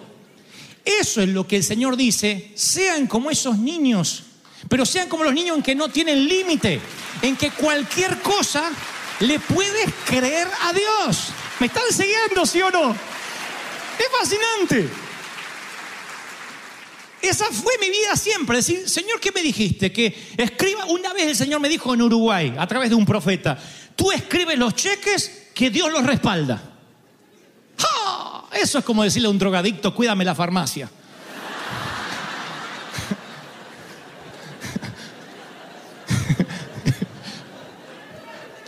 Eso 0.85 1.21
es 1.21 1.27
lo 1.27 1.45
que 1.45 1.57
el 1.57 1.63
Señor 1.65 1.97
dice, 1.97 2.53
sean 2.55 3.05
como 3.05 3.29
esos 3.29 3.57
niños, 3.57 4.23
pero 4.69 4.85
sean 4.85 5.09
como 5.09 5.25
los 5.25 5.33
niños 5.33 5.57
en 5.57 5.61
que 5.61 5.75
no 5.75 5.89
tienen 5.89 6.25
límite, 6.25 6.79
en 7.21 7.35
que 7.35 7.51
cualquier 7.51 8.17
cosa 8.21 8.71
le 9.19 9.39
puedes 9.41 9.93
creer 10.05 10.47
a 10.61 10.71
Dios. 10.71 11.33
¿Me 11.59 11.67
están 11.67 11.83
siguiendo, 11.91 12.45
sí 12.45 12.61
o 12.61 12.71
no? 12.71 12.91
Es 12.91 14.07
fascinante. 14.17 14.89
Esa 17.23 17.45
fue 17.45 17.73
mi 17.79 17.89
vida 17.89 18.17
siempre. 18.17 18.57
Decir, 18.57 18.89
Señor, 18.89 19.17
¿qué 19.21 19.31
me 19.31 19.41
dijiste? 19.41 19.93
Que 19.93 20.13
escriba. 20.35 20.83
Una 20.87 21.13
vez 21.13 21.27
el 21.27 21.35
Señor 21.37 21.61
me 21.61 21.69
dijo 21.69 21.93
en 21.93 22.01
Uruguay, 22.01 22.53
a 22.57 22.67
través 22.67 22.89
de 22.89 22.95
un 22.95 23.05
profeta, 23.05 23.57
tú 23.95 24.11
escribes 24.11 24.57
los 24.57 24.75
cheques 24.75 25.47
que 25.53 25.69
Dios 25.69 25.89
los 25.89 26.05
respalda. 26.05 26.61
¡Ja! 27.77 28.43
Eso 28.51 28.77
es 28.79 28.83
como 28.83 29.05
decirle 29.05 29.29
a 29.29 29.31
un 29.31 29.39
drogadicto, 29.39 29.95
cuídame 29.95 30.25
la 30.25 30.35
farmacia. 30.35 30.89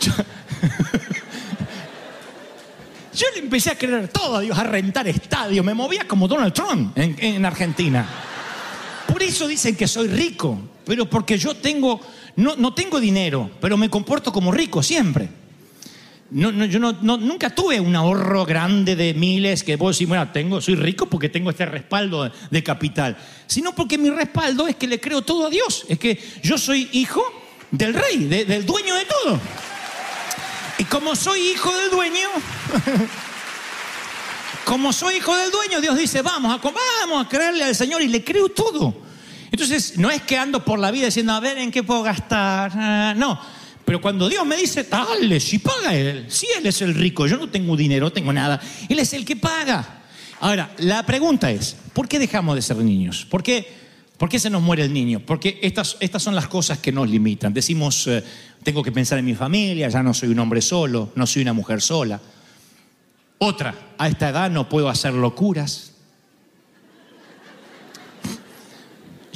Yo 3.12 3.26
le 3.34 3.40
empecé 3.40 3.70
a 3.70 3.76
creer 3.76 4.08
todo 4.08 4.36
a 4.36 4.40
Dios, 4.40 4.58
a 4.58 4.64
rentar 4.64 5.06
estadios, 5.08 5.62
me 5.62 5.74
movía 5.74 6.08
como 6.08 6.26
Donald 6.26 6.54
Trump 6.54 6.96
en, 6.96 7.16
en 7.18 7.44
Argentina. 7.44 8.25
Eso 9.26 9.48
dicen 9.48 9.74
que 9.74 9.88
soy 9.88 10.08
rico, 10.08 10.58
pero 10.84 11.10
porque 11.10 11.36
yo 11.36 11.56
tengo, 11.56 12.00
no, 12.36 12.54
no 12.56 12.72
tengo 12.72 13.00
dinero, 13.00 13.50
pero 13.60 13.76
me 13.76 13.90
comporto 13.90 14.32
como 14.32 14.52
rico 14.52 14.82
siempre. 14.82 15.28
No, 16.30 16.50
no, 16.50 16.64
yo 16.64 16.78
no, 16.78 16.92
nunca 16.92 17.54
tuve 17.54 17.78
un 17.80 17.94
ahorro 17.94 18.44
grande 18.44 18.96
de 18.96 19.14
miles 19.14 19.62
que 19.62 19.76
vos 19.76 19.96
decís, 19.96 20.08
bueno, 20.08 20.30
tengo, 20.32 20.60
soy 20.60 20.74
rico 20.74 21.06
porque 21.06 21.28
tengo 21.28 21.50
este 21.50 21.66
respaldo 21.66 22.30
de, 22.50 22.62
capital. 22.62 23.16
Sino 23.46 23.74
porque 23.74 23.98
mi 23.98 24.10
respaldo 24.10 24.66
es 24.66 24.76
que 24.76 24.86
le 24.86 25.00
creo 25.00 25.22
todo 25.22 25.46
a 25.46 25.50
Dios. 25.50 25.84
Es 25.88 25.98
que 25.98 26.18
yo 26.42 26.56
soy 26.58 26.88
hijo 26.92 27.22
del 27.70 27.94
rey, 27.94 28.24
de- 28.24 28.44
del 28.44 28.64
dueño 28.64 28.94
de 28.94 29.04
todo. 29.04 29.40
Y 30.78 30.84
como 30.84 31.14
soy 31.16 31.40
hijo 31.50 31.72
del 31.76 31.90
dueño, 31.90 32.28
como 34.64 34.92
soy 34.92 35.16
hijo 35.16 35.34
del 35.36 35.50
dueño, 35.50 35.80
Dios 35.80 35.96
dice, 35.96 36.22
vamos 36.22 36.52
a, 36.52 36.70
vamos 37.02 37.24
a 37.24 37.28
creerle 37.28 37.64
al 37.64 37.74
Señor 37.74 38.02
y 38.02 38.08
le 38.08 38.22
creo 38.24 38.48
todo. 38.48 39.05
Entonces, 39.56 39.96
no 39.96 40.10
es 40.10 40.20
que 40.20 40.36
ando 40.36 40.62
por 40.62 40.78
la 40.78 40.90
vida 40.90 41.06
diciendo, 41.06 41.32
a 41.32 41.40
ver, 41.40 41.56
¿en 41.56 41.70
qué 41.70 41.82
puedo 41.82 42.02
gastar? 42.02 42.70
Ah, 42.74 43.14
no. 43.16 43.40
Pero 43.86 44.02
cuando 44.02 44.28
Dios 44.28 44.44
me 44.44 44.54
dice, 44.54 44.82
dale, 44.82 45.40
si 45.40 45.60
paga 45.60 45.94
Él, 45.94 46.26
si 46.28 46.46
Él 46.58 46.66
es 46.66 46.82
el 46.82 46.94
rico, 46.94 47.26
yo 47.26 47.38
no 47.38 47.48
tengo 47.48 47.74
dinero, 47.74 48.04
no 48.04 48.12
tengo 48.12 48.34
nada, 48.34 48.60
Él 48.86 48.98
es 48.98 49.14
el 49.14 49.24
que 49.24 49.34
paga. 49.34 50.02
Ahora, 50.40 50.74
la 50.76 51.06
pregunta 51.06 51.50
es, 51.50 51.74
¿por 51.94 52.06
qué 52.06 52.18
dejamos 52.18 52.54
de 52.54 52.60
ser 52.60 52.76
niños? 52.76 53.24
¿Por 53.30 53.42
qué, 53.42 53.66
por 54.18 54.28
qué 54.28 54.38
se 54.38 54.50
nos 54.50 54.60
muere 54.60 54.82
el 54.82 54.92
niño? 54.92 55.22
Porque 55.24 55.58
estas, 55.62 55.96
estas 56.00 56.22
son 56.22 56.34
las 56.34 56.48
cosas 56.48 56.76
que 56.76 56.92
nos 56.92 57.08
limitan. 57.08 57.54
Decimos, 57.54 58.06
eh, 58.08 58.22
tengo 58.62 58.82
que 58.82 58.92
pensar 58.92 59.18
en 59.18 59.24
mi 59.24 59.34
familia, 59.34 59.88
ya 59.88 60.02
no 60.02 60.12
soy 60.12 60.28
un 60.28 60.38
hombre 60.38 60.60
solo, 60.60 61.12
no 61.14 61.26
soy 61.26 61.40
una 61.40 61.54
mujer 61.54 61.80
sola. 61.80 62.20
Otra, 63.38 63.74
a 63.96 64.06
esta 64.06 64.28
edad 64.28 64.50
no 64.50 64.68
puedo 64.68 64.90
hacer 64.90 65.14
locuras. 65.14 65.95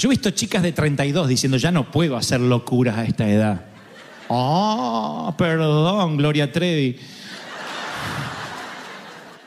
Yo 0.00 0.08
he 0.08 0.12
visto 0.12 0.30
chicas 0.30 0.62
de 0.62 0.72
32 0.72 1.28
diciendo, 1.28 1.58
ya 1.58 1.70
no 1.70 1.90
puedo 1.90 2.16
hacer 2.16 2.40
locuras 2.40 2.96
a 2.96 3.04
esta 3.04 3.28
edad. 3.28 3.66
Ah, 4.30 5.34
perdón, 5.36 6.16
Gloria 6.16 6.50
Trevi. 6.50 6.96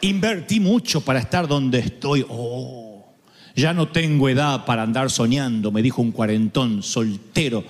Invertí 0.01 0.59
mucho 0.59 1.01
para 1.01 1.17
estar 1.17 1.47
donde 1.47 1.79
estoy. 1.79 2.23
Oh, 2.29 3.03
ya 3.55 3.73
no 3.73 3.87
tengo 3.87 4.29
edad 4.29 4.63
para 4.63 4.83
andar 4.83 5.09
soñando, 5.09 5.71
me 5.71 5.81
dijo 5.81 6.03
un 6.03 6.11
cuarentón 6.11 6.83
soltero. 6.83 7.63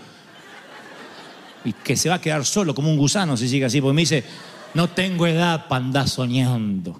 Y 1.63 1.71
que 1.71 1.95
se 1.95 2.09
va 2.09 2.15
a 2.15 2.21
quedar 2.21 2.43
solo 2.43 2.75
como 2.75 2.89
un 2.89 2.97
gusano 2.97 3.37
si 3.37 3.47
sigue 3.47 3.63
así, 3.63 3.79
porque 3.79 3.95
me 3.95 4.01
dice, 4.01 4.25
no 4.73 4.89
tengo 4.89 5.25
edad 5.25 5.69
para 5.69 5.85
andar 5.85 6.09
soñando. 6.09 6.99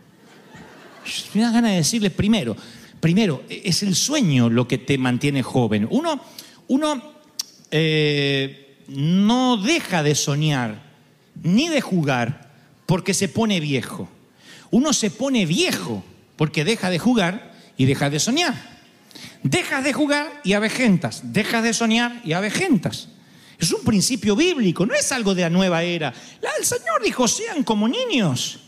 Me 1.34 1.42
da 1.42 1.52
ganas 1.52 1.72
de 1.72 1.78
decirles 1.78 2.14
primero, 2.14 2.56
primero, 3.04 3.44
es 3.50 3.84
el 3.84 3.96
sueño 3.96 4.50
lo 4.50 4.66
que 4.66 4.78
te 4.78 4.98
mantiene 4.98 5.44
joven. 5.44 5.86
Uno, 5.92 6.24
uno 6.70 7.04
eh, 7.70 8.78
no 8.88 9.58
deja 9.58 10.02
de 10.04 10.16
soñar 10.16 10.82
ni 11.44 11.68
de 11.68 11.82
jugar 11.82 12.50
porque 12.86 13.14
se 13.14 13.28
pone 13.28 13.60
viejo. 13.60 14.08
Uno 14.72 14.94
se 14.94 15.12
pone 15.12 15.46
viejo 15.46 16.02
porque 16.38 16.64
deja 16.64 16.90
de 16.90 16.98
jugar 16.98 17.54
y 17.76 17.84
deja 17.84 18.10
de 18.10 18.22
soñar. 18.22 18.56
Dejas 19.44 19.84
de 19.84 19.92
jugar 19.92 20.40
y 20.46 20.54
avejentas, 20.54 21.34
dejas 21.34 21.62
de 21.62 21.74
soñar 21.74 22.22
y 22.24 22.32
avejentas. 22.32 23.10
Es 23.60 23.74
un 23.74 23.84
principio 23.84 24.34
bíblico, 24.34 24.86
no 24.86 24.94
es 24.94 25.12
algo 25.12 25.36
de 25.36 25.42
la 25.42 25.50
nueva 25.50 25.84
era. 25.84 26.14
El 26.58 26.64
Señor 26.64 27.04
dijo, 27.04 27.28
sean 27.28 27.66
como 27.66 27.90
niños. 27.90 28.62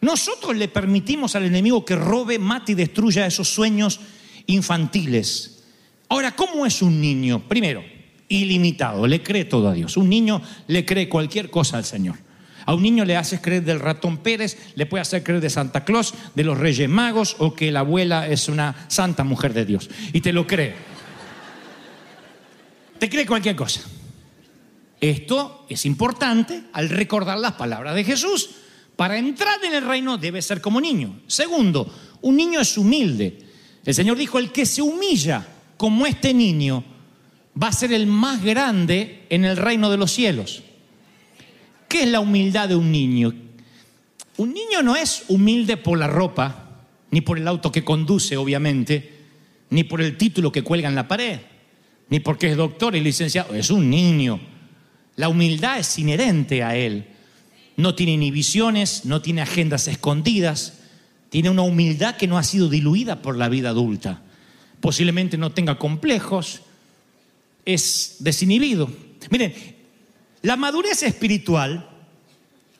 Nosotros 0.00 0.56
le 0.56 0.68
permitimos 0.68 1.36
al 1.36 1.44
enemigo 1.44 1.84
que 1.84 1.96
robe, 1.96 2.38
mate 2.38 2.72
y 2.72 2.74
destruya 2.74 3.26
esos 3.26 3.48
sueños 3.48 4.00
infantiles. 4.46 5.64
Ahora, 6.08 6.34
¿cómo 6.34 6.64
es 6.64 6.82
un 6.82 7.00
niño? 7.00 7.46
Primero, 7.48 7.84
ilimitado, 8.28 9.06
le 9.06 9.22
cree 9.22 9.44
todo 9.44 9.68
a 9.68 9.74
Dios. 9.74 9.96
Un 9.96 10.08
niño 10.08 10.40
le 10.66 10.84
cree 10.84 11.08
cualquier 11.08 11.50
cosa 11.50 11.76
al 11.76 11.84
Señor. 11.84 12.16
A 12.64 12.74
un 12.74 12.82
niño 12.82 13.04
le 13.04 13.16
haces 13.16 13.40
creer 13.40 13.64
del 13.64 13.80
ratón 13.80 14.18
Pérez, 14.18 14.56
le 14.74 14.86
puede 14.86 15.02
hacer 15.02 15.22
creer 15.22 15.40
de 15.40 15.50
Santa 15.50 15.84
Claus, 15.84 16.14
de 16.34 16.44
los 16.44 16.58
Reyes 16.58 16.88
Magos 16.88 17.36
o 17.38 17.54
que 17.54 17.72
la 17.72 17.80
abuela 17.80 18.28
es 18.28 18.48
una 18.48 18.86
santa 18.88 19.24
mujer 19.24 19.52
de 19.52 19.64
Dios. 19.64 19.90
Y 20.12 20.20
te 20.20 20.32
lo 20.32 20.46
cree. 20.46 20.74
Te 22.98 23.08
cree 23.08 23.26
cualquier 23.26 23.56
cosa. 23.56 23.80
Esto 25.00 25.66
es 25.68 25.86
importante 25.86 26.62
al 26.72 26.90
recordar 26.90 27.38
las 27.38 27.52
palabras 27.52 27.94
de 27.94 28.04
Jesús. 28.04 28.50
Para 29.00 29.16
entrar 29.16 29.64
en 29.64 29.72
el 29.72 29.86
reino 29.86 30.18
debe 30.18 30.42
ser 30.42 30.60
como 30.60 30.78
niño. 30.78 31.20
Segundo, 31.26 31.90
un 32.20 32.36
niño 32.36 32.60
es 32.60 32.76
humilde. 32.76 33.38
El 33.82 33.94
Señor 33.94 34.18
dijo, 34.18 34.38
el 34.38 34.52
que 34.52 34.66
se 34.66 34.82
humilla 34.82 35.42
como 35.78 36.04
este 36.04 36.34
niño 36.34 36.84
va 37.56 37.68
a 37.68 37.72
ser 37.72 37.94
el 37.94 38.06
más 38.06 38.44
grande 38.44 39.24
en 39.30 39.46
el 39.46 39.56
reino 39.56 39.90
de 39.90 39.96
los 39.96 40.12
cielos. 40.12 40.62
¿Qué 41.88 42.02
es 42.02 42.08
la 42.08 42.20
humildad 42.20 42.68
de 42.68 42.76
un 42.76 42.92
niño? 42.92 43.32
Un 44.36 44.52
niño 44.52 44.82
no 44.82 44.94
es 44.94 45.24
humilde 45.28 45.78
por 45.78 45.96
la 45.96 46.06
ropa, 46.06 46.82
ni 47.10 47.22
por 47.22 47.38
el 47.38 47.48
auto 47.48 47.72
que 47.72 47.82
conduce, 47.82 48.36
obviamente, 48.36 49.14
ni 49.70 49.82
por 49.82 50.02
el 50.02 50.18
título 50.18 50.52
que 50.52 50.62
cuelga 50.62 50.90
en 50.90 50.94
la 50.94 51.08
pared, 51.08 51.40
ni 52.10 52.20
porque 52.20 52.50
es 52.50 52.56
doctor 52.58 52.94
y 52.94 53.00
licenciado. 53.00 53.54
Es 53.54 53.70
un 53.70 53.88
niño. 53.88 54.38
La 55.16 55.30
humildad 55.30 55.78
es 55.78 55.98
inherente 55.98 56.62
a 56.62 56.76
él. 56.76 57.09
No 57.80 57.94
tiene 57.94 58.12
inhibiciones, 58.12 59.06
no 59.06 59.22
tiene 59.22 59.40
agendas 59.40 59.88
escondidas, 59.88 60.74
tiene 61.30 61.48
una 61.48 61.62
humildad 61.62 62.16
que 62.16 62.26
no 62.26 62.36
ha 62.36 62.44
sido 62.44 62.68
diluida 62.68 63.22
por 63.22 63.38
la 63.38 63.48
vida 63.48 63.70
adulta. 63.70 64.22
Posiblemente 64.80 65.38
no 65.38 65.52
tenga 65.52 65.78
complejos, 65.78 66.60
es 67.64 68.16
desinhibido. 68.18 68.90
Miren, 69.30 69.54
la 70.42 70.56
madurez 70.56 71.02
espiritual 71.02 71.88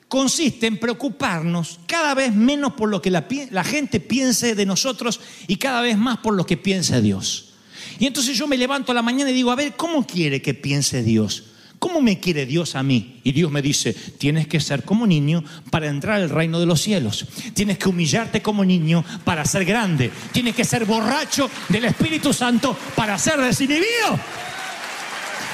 consiste 0.07 0.67
en 0.67 0.77
preocuparnos 0.77 1.79
cada 1.87 2.13
vez 2.13 2.35
menos 2.35 2.73
por 2.73 2.89
lo 2.89 3.01
que 3.01 3.09
la, 3.09 3.63
gente 3.63 3.99
piense 3.99 4.53
de 4.53 4.65
nosotros 4.67 5.19
y 5.47 5.55
cada 5.55 5.81
vez 5.81 5.97
más 5.97 6.19
por 6.19 6.35
lo 6.35 6.45
que 6.45 6.57
piensa 6.57 7.01
Dios. 7.01 7.53
Y 7.97 8.05
entonces 8.05 8.37
yo 8.37 8.45
me 8.45 8.57
levanto 8.57 8.91
a 8.91 8.95
la 8.95 9.01
mañana 9.01 9.31
y 9.31 9.33
digo, 9.33 9.49
a 9.49 9.55
ver, 9.55 9.75
¿cómo 9.75 10.05
quiere 10.05 10.43
que 10.43 10.53
piense 10.53 11.01
Dios? 11.01 11.50
¿Cómo 11.81 11.99
me 11.99 12.19
quiere 12.19 12.45
Dios 12.45 12.75
a 12.75 12.83
mí? 12.83 13.19
Y 13.23 13.31
Dios 13.31 13.51
me 13.51 13.59
dice, 13.59 13.91
tienes 13.91 14.45
que 14.45 14.59
ser 14.59 14.83
como 14.83 15.07
niño 15.07 15.43
para 15.71 15.87
entrar 15.87 16.21
al 16.21 16.29
reino 16.29 16.59
de 16.59 16.67
los 16.67 16.79
cielos. 16.79 17.25
Tienes 17.55 17.79
que 17.79 17.89
humillarte 17.89 18.43
como 18.43 18.63
niño 18.63 19.03
para 19.23 19.43
ser 19.45 19.65
grande. 19.65 20.11
Tienes 20.31 20.53
que 20.53 20.63
ser 20.63 20.85
borracho 20.85 21.49
del 21.69 21.85
Espíritu 21.85 22.33
Santo 22.33 22.77
para 22.95 23.17
ser 23.17 23.41
desinhibido. 23.41 24.09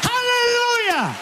¡Aleluya! 0.03 1.15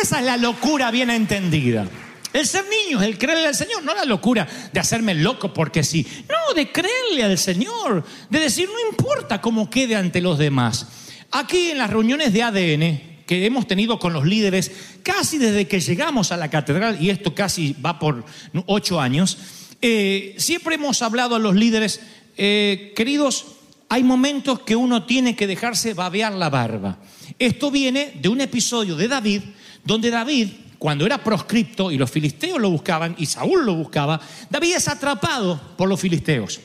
Esa 0.00 0.20
es 0.20 0.24
la 0.24 0.38
locura 0.38 0.90
bien 0.90 1.10
entendida. 1.10 1.86
El 2.32 2.46
ser 2.46 2.64
niño 2.70 3.02
es 3.02 3.06
el 3.06 3.18
creerle 3.18 3.48
al 3.48 3.54
Señor, 3.54 3.84
no 3.84 3.94
la 3.94 4.06
locura 4.06 4.48
de 4.72 4.80
hacerme 4.80 5.14
loco 5.14 5.52
porque 5.52 5.84
sí. 5.84 6.06
No, 6.26 6.54
de 6.54 6.72
creerle 6.72 7.22
al 7.22 7.36
Señor, 7.36 8.02
de 8.30 8.40
decir, 8.40 8.66
no 8.66 8.88
importa 8.88 9.42
cómo 9.42 9.68
quede 9.68 9.94
ante 9.94 10.22
los 10.22 10.38
demás. 10.38 11.03
Aquí 11.36 11.72
en 11.72 11.78
las 11.78 11.90
reuniones 11.90 12.32
de 12.32 12.44
ADN 12.44 13.00
que 13.26 13.44
hemos 13.44 13.66
tenido 13.66 13.98
con 13.98 14.12
los 14.12 14.24
líderes, 14.24 14.70
casi 15.02 15.36
desde 15.36 15.66
que 15.66 15.80
llegamos 15.80 16.30
a 16.30 16.36
la 16.36 16.48
catedral, 16.48 17.02
y 17.02 17.10
esto 17.10 17.34
casi 17.34 17.74
va 17.84 17.98
por 17.98 18.24
ocho 18.66 19.00
años, 19.00 19.36
eh, 19.82 20.36
siempre 20.38 20.76
hemos 20.76 21.02
hablado 21.02 21.34
a 21.34 21.40
los 21.40 21.56
líderes, 21.56 22.00
eh, 22.36 22.92
queridos, 22.94 23.46
hay 23.88 24.04
momentos 24.04 24.60
que 24.60 24.76
uno 24.76 25.06
tiene 25.06 25.34
que 25.34 25.48
dejarse 25.48 25.92
babear 25.92 26.34
la 26.34 26.50
barba. 26.50 26.98
Esto 27.36 27.68
viene 27.72 28.12
de 28.20 28.28
un 28.28 28.40
episodio 28.40 28.94
de 28.94 29.08
David, 29.08 29.42
donde 29.82 30.10
David, 30.10 30.50
cuando 30.78 31.04
era 31.04 31.24
proscripto 31.24 31.90
y 31.90 31.98
los 31.98 32.12
filisteos 32.12 32.60
lo 32.60 32.70
buscaban 32.70 33.16
y 33.18 33.26
Saúl 33.26 33.66
lo 33.66 33.74
buscaba, 33.74 34.20
David 34.50 34.76
es 34.76 34.86
atrapado 34.86 35.60
por 35.76 35.88
los 35.88 35.98
filisteos. 35.98 36.60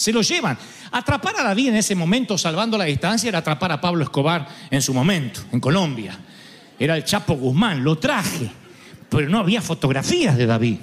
Se 0.00 0.14
lo 0.14 0.22
llevan. 0.22 0.56
Atrapar 0.92 1.34
a 1.36 1.42
David 1.42 1.68
en 1.68 1.76
ese 1.76 1.94
momento, 1.94 2.38
salvando 2.38 2.78
la 2.78 2.84
distancia, 2.84 3.28
era 3.28 3.40
atrapar 3.40 3.70
a 3.72 3.82
Pablo 3.82 4.02
Escobar 4.02 4.48
en 4.70 4.80
su 4.80 4.94
momento, 4.94 5.42
en 5.52 5.60
Colombia. 5.60 6.18
Era 6.78 6.96
el 6.96 7.04
Chapo 7.04 7.34
Guzmán, 7.34 7.84
lo 7.84 7.98
traje, 7.98 8.50
pero 9.10 9.28
no 9.28 9.40
había 9.40 9.60
fotografías 9.60 10.38
de 10.38 10.46
David. 10.46 10.78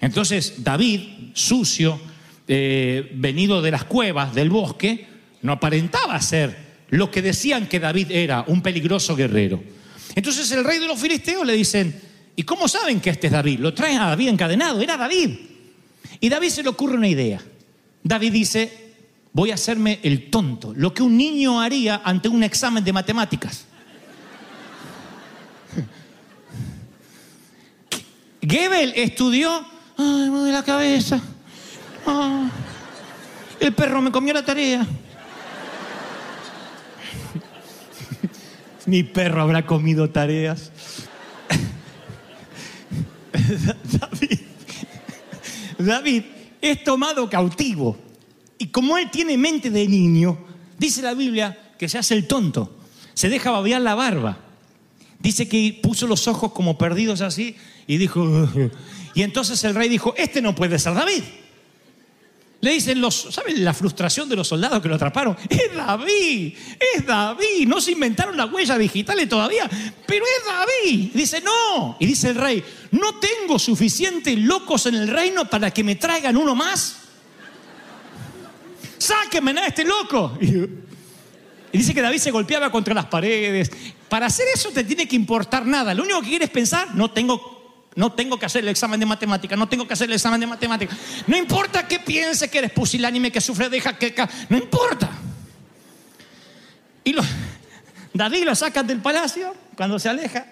Entonces 0.00 0.64
David, 0.64 1.32
sucio, 1.34 2.00
eh, 2.48 3.12
venido 3.16 3.60
de 3.60 3.72
las 3.72 3.84
cuevas, 3.84 4.34
del 4.34 4.48
bosque, 4.48 5.06
no 5.42 5.52
aparentaba 5.52 6.18
ser 6.22 6.56
lo 6.88 7.10
que 7.10 7.20
decían 7.20 7.66
que 7.66 7.78
David 7.78 8.10
era, 8.10 8.42
un 8.46 8.62
peligroso 8.62 9.14
guerrero. 9.14 9.62
Entonces 10.14 10.50
el 10.52 10.64
rey 10.64 10.78
de 10.78 10.86
los 10.86 10.98
filisteos 10.98 11.46
le 11.46 11.52
dicen, 11.52 12.00
¿Y 12.34 12.44
cómo 12.44 12.68
saben 12.68 13.00
que 13.00 13.10
este 13.10 13.26
es 13.26 13.34
David? 13.34 13.58
Lo 13.60 13.74
traen 13.74 13.98
a 13.98 14.06
David 14.06 14.28
encadenado, 14.28 14.80
era 14.80 14.96
David. 14.96 15.40
Y 16.20 16.30
David 16.30 16.48
se 16.48 16.62
le 16.62 16.70
ocurre 16.70 16.94
una 16.94 17.08
idea. 17.08 17.42
David 18.06 18.32
dice, 18.32 18.94
voy 19.32 19.50
a 19.50 19.54
hacerme 19.54 19.98
el 20.04 20.30
tonto, 20.30 20.72
lo 20.76 20.94
que 20.94 21.02
un 21.02 21.16
niño 21.16 21.60
haría 21.60 22.02
ante 22.04 22.28
un 22.28 22.44
examen 22.44 22.84
de 22.84 22.92
matemáticas. 22.92 23.64
Gebel 28.40 28.92
estudió, 28.94 29.50
ay, 29.98 30.30
me 30.30 30.38
duele 30.38 30.52
la 30.52 30.62
cabeza. 30.62 31.20
Ah, 32.06 32.48
el 33.58 33.74
perro 33.74 34.00
me 34.00 34.12
comió 34.12 34.32
la 34.32 34.44
tarea. 34.44 34.86
Mi 38.86 39.02
perro 39.02 39.42
habrá 39.42 39.66
comido 39.66 40.10
tareas. 40.10 40.70
David, 43.32 44.38
David 45.76 46.35
es 46.70 46.84
tomado 46.84 47.28
cautivo. 47.28 47.96
Y 48.58 48.68
como 48.68 48.96
él 48.98 49.10
tiene 49.10 49.36
mente 49.36 49.70
de 49.70 49.86
niño, 49.86 50.38
dice 50.78 51.02
la 51.02 51.14
Biblia 51.14 51.74
que 51.78 51.88
se 51.88 51.98
hace 51.98 52.14
el 52.14 52.26
tonto, 52.26 52.78
se 53.14 53.28
deja 53.28 53.50
babear 53.50 53.80
la 53.80 53.94
barba. 53.94 54.38
Dice 55.18 55.48
que 55.48 55.78
puso 55.82 56.06
los 56.06 56.28
ojos 56.28 56.52
como 56.52 56.78
perdidos 56.78 57.20
así 57.20 57.56
y 57.86 57.96
dijo, 57.96 58.24
y 59.14 59.22
entonces 59.22 59.62
el 59.64 59.74
rey 59.74 59.88
dijo, 59.88 60.14
este 60.16 60.42
no 60.42 60.54
puede 60.54 60.78
ser 60.78 60.94
David. 60.94 61.22
Le 62.66 62.72
dicen 62.72 63.00
los, 63.00 63.28
¿saben 63.30 63.64
la 63.64 63.72
frustración 63.72 64.28
de 64.28 64.34
los 64.34 64.48
soldados 64.48 64.82
que 64.82 64.88
lo 64.88 64.96
atraparon? 64.96 65.36
Es 65.48 65.72
David, 65.72 66.52
es 66.96 67.06
David. 67.06 67.68
No 67.68 67.80
se 67.80 67.92
inventaron 67.92 68.36
las 68.36 68.50
huellas 68.50 68.76
digitales 68.76 69.28
todavía, 69.28 69.70
pero 70.04 70.24
es 70.24 70.44
David. 70.44 71.10
Dice, 71.14 71.40
no. 71.42 71.96
Y 72.00 72.06
dice 72.06 72.30
el 72.30 72.34
rey, 72.34 72.64
no 72.90 73.20
tengo 73.20 73.60
suficientes 73.60 74.36
locos 74.36 74.86
en 74.86 74.96
el 74.96 75.06
reino 75.06 75.44
para 75.44 75.70
que 75.70 75.84
me 75.84 75.94
traigan 75.94 76.36
uno 76.36 76.56
más. 76.56 77.02
Sáquenme 78.98 79.52
a 79.60 79.66
este 79.68 79.84
loco. 79.84 80.36
Y 80.40 81.78
dice 81.78 81.94
que 81.94 82.02
David 82.02 82.18
se 82.18 82.32
golpeaba 82.32 82.72
contra 82.72 82.94
las 82.94 83.06
paredes. 83.06 83.70
Para 84.08 84.26
hacer 84.26 84.46
eso 84.52 84.70
te 84.70 84.82
tiene 84.82 85.06
que 85.06 85.14
importar 85.14 85.64
nada. 85.64 85.94
Lo 85.94 86.02
único 86.02 86.20
que 86.20 86.30
quieres 86.30 86.50
pensar, 86.50 86.96
no 86.96 87.12
tengo 87.12 87.55
no 87.96 88.12
tengo 88.12 88.38
que 88.38 88.46
hacer 88.46 88.62
el 88.62 88.68
examen 88.68 89.00
de 89.00 89.06
matemática, 89.06 89.56
no 89.56 89.68
tengo 89.68 89.88
que 89.88 89.94
hacer 89.94 90.08
el 90.08 90.14
examen 90.14 90.38
de 90.38 90.46
matemática. 90.46 90.94
No 91.26 91.36
importa 91.36 91.88
que 91.88 91.98
piense 91.98 92.48
que 92.50 92.58
eres 92.58 92.70
pusilánime, 92.70 93.32
que 93.32 93.40
sufre 93.40 93.70
de 93.70 93.80
jaqueca, 93.80 94.28
no 94.50 94.58
importa. 94.58 95.08
Y 97.02 97.14
lo, 97.14 97.22
David 98.12 98.44
lo 98.44 98.54
sacan 98.54 98.86
del 98.86 99.00
palacio 99.00 99.54
cuando 99.76 99.98
se 99.98 100.10
aleja. 100.10 100.46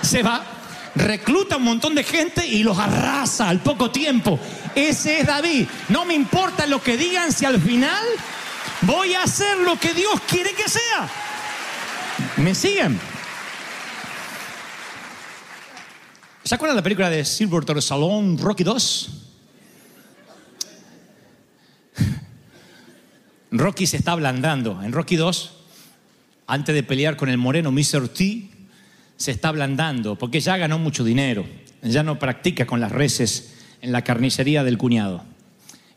Se 0.00 0.22
va, 0.22 0.42
recluta 0.94 1.58
un 1.58 1.64
montón 1.64 1.94
de 1.94 2.02
gente 2.02 2.46
y 2.46 2.62
los 2.62 2.78
arrasa 2.78 3.50
al 3.50 3.60
poco 3.60 3.90
tiempo. 3.90 4.40
Ese 4.74 5.20
es 5.20 5.26
David. 5.26 5.68
No 5.90 6.06
me 6.06 6.14
importa 6.14 6.66
lo 6.66 6.82
que 6.82 6.96
digan 6.96 7.30
si 7.30 7.44
al 7.44 7.60
final 7.60 8.04
voy 8.82 9.12
a 9.12 9.22
hacer 9.22 9.58
lo 9.58 9.78
que 9.78 9.92
Dios 9.92 10.18
quiere 10.26 10.54
que 10.54 10.68
sea. 10.68 11.08
¿Me 12.38 12.54
siguen? 12.54 12.98
¿Se 16.44 16.54
acuerdan 16.54 16.76
de 16.76 16.80
la 16.80 16.84
película 16.84 17.08
de 17.08 17.24
Silverton 17.24 17.80
Salón, 17.80 18.36
Rocky 18.36 18.64
2? 18.64 19.10
Rocky 23.50 23.86
se 23.86 23.96
está 23.96 24.12
ablandando. 24.12 24.82
En 24.82 24.92
Rocky 24.92 25.16
2, 25.16 25.52
antes 26.46 26.74
de 26.74 26.82
pelear 26.82 27.16
con 27.16 27.30
el 27.30 27.38
moreno 27.38 27.72
Mr. 27.72 28.10
T, 28.10 28.50
se 29.16 29.30
está 29.30 29.48
ablandando 29.48 30.18
porque 30.18 30.40
ya 30.40 30.58
ganó 30.58 30.78
mucho 30.78 31.02
dinero. 31.02 31.46
Ya 31.80 32.02
no 32.02 32.18
practica 32.18 32.66
con 32.66 32.78
las 32.78 32.92
reses 32.92 33.54
en 33.80 33.92
la 33.92 34.04
carnicería 34.04 34.62
del 34.64 34.76
cuñado. 34.76 35.24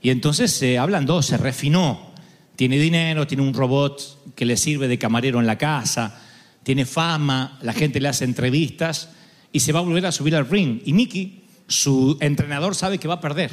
Y 0.02 0.12
entonces 0.12 0.54
se 0.54 0.78
ablandó, 0.78 1.22
se 1.24 1.36
refinó. 1.36 2.14
Tiene 2.56 2.80
dinero, 2.80 3.28
tiene 3.28 3.44
un 3.44 3.54
robot 3.54 4.34
que 4.34 4.46
le 4.46 4.56
sirve 4.56 4.88
de 4.88 4.98
camarero 4.98 5.42
en 5.42 5.46
la 5.46 5.58
casa, 5.58 6.22
tiene 6.64 6.86
fama, 6.86 7.60
la 7.62 7.74
gente 7.74 8.00
le 8.00 8.08
hace 8.08 8.24
entrevistas 8.24 9.10
y 9.52 9.60
se 9.60 9.72
va 9.72 9.80
a 9.80 9.84
volver 9.84 10.06
a 10.06 10.12
subir 10.12 10.36
al 10.36 10.48
ring. 10.48 10.82
Y 10.86 10.94
Mickey, 10.94 11.44
su 11.68 12.18
entrenador, 12.20 12.76
sabe 12.76 12.98
que 12.98 13.08
va 13.08 13.16
a 13.16 13.22
perder. 13.22 13.52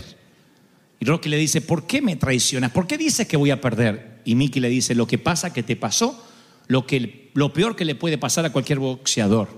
Y 1.01 1.05
Rocky 1.05 1.29
le 1.29 1.37
dice, 1.37 1.61
¿por 1.61 1.87
qué 1.87 2.03
me 2.03 2.17
traicionas? 2.17 2.71
¿Por 2.71 2.87
qué 2.87 2.97
dices 2.97 3.27
que 3.27 3.37
voy 3.37 3.51
a 3.51 3.61
perder? 3.61 4.21
Y 4.25 4.35
Mickey 4.35 4.61
le 4.61 4.69
dice, 4.69 4.95
lo 4.95 5.07
que 5.07 5.19
pasa 5.19 5.53
que 5.53 5.63
te 5.63 5.77
pasó, 5.77 6.25
lo, 6.67 6.87
que, 6.87 7.31
lo 7.35 7.53
peor 7.53 7.77
que 7.77 7.85
le 7.85 7.95
puede 7.95 8.19
pasar 8.19 8.45
a 8.45 8.53
cualquier 8.53 8.79
boxeador, 8.79 9.49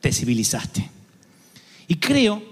te 0.00 0.12
civilizaste. 0.12 0.90
Y 1.88 1.96
creo 1.96 2.42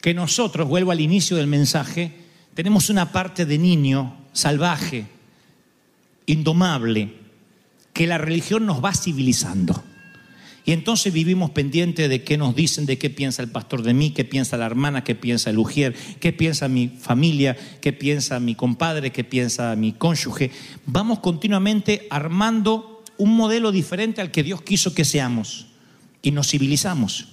que 0.00 0.14
nosotros, 0.14 0.68
vuelvo 0.68 0.90
al 0.90 1.00
inicio 1.00 1.36
del 1.36 1.46
mensaje, 1.46 2.12
tenemos 2.54 2.90
una 2.90 3.12
parte 3.12 3.46
de 3.46 3.58
niño 3.58 4.16
salvaje, 4.32 5.06
indomable, 6.26 7.14
que 7.92 8.06
la 8.06 8.18
religión 8.18 8.66
nos 8.66 8.84
va 8.84 8.92
civilizando. 8.92 9.82
Y 10.66 10.72
entonces 10.72 11.12
vivimos 11.12 11.50
pendientes 11.50 12.08
de 12.08 12.22
qué 12.22 12.38
nos 12.38 12.54
dicen, 12.54 12.86
de 12.86 12.96
qué 12.96 13.10
piensa 13.10 13.42
el 13.42 13.50
pastor 13.50 13.82
de 13.82 13.92
mí, 13.92 14.12
qué 14.12 14.24
piensa 14.24 14.56
la 14.56 14.64
hermana, 14.64 15.04
qué 15.04 15.14
piensa 15.14 15.50
el 15.50 15.58
ujier, 15.58 15.94
qué 16.20 16.32
piensa 16.32 16.68
mi 16.68 16.88
familia, 16.88 17.56
qué 17.82 17.92
piensa 17.92 18.40
mi 18.40 18.54
compadre, 18.54 19.12
qué 19.12 19.24
piensa 19.24 19.76
mi 19.76 19.92
cónyuge. 19.92 20.50
Vamos 20.86 21.18
continuamente 21.18 22.06
armando 22.08 23.02
un 23.18 23.36
modelo 23.36 23.72
diferente 23.72 24.22
al 24.22 24.30
que 24.30 24.42
Dios 24.42 24.62
quiso 24.62 24.94
que 24.94 25.04
seamos 25.04 25.66
y 26.22 26.30
nos 26.30 26.48
civilizamos. 26.48 27.28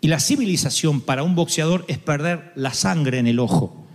Y 0.00 0.08
la 0.08 0.20
civilización 0.20 1.02
para 1.02 1.22
un 1.22 1.34
boxeador 1.34 1.84
es 1.88 1.98
perder 1.98 2.52
la 2.56 2.72
sangre 2.72 3.18
en 3.18 3.26
el 3.26 3.40
ojo, 3.40 3.86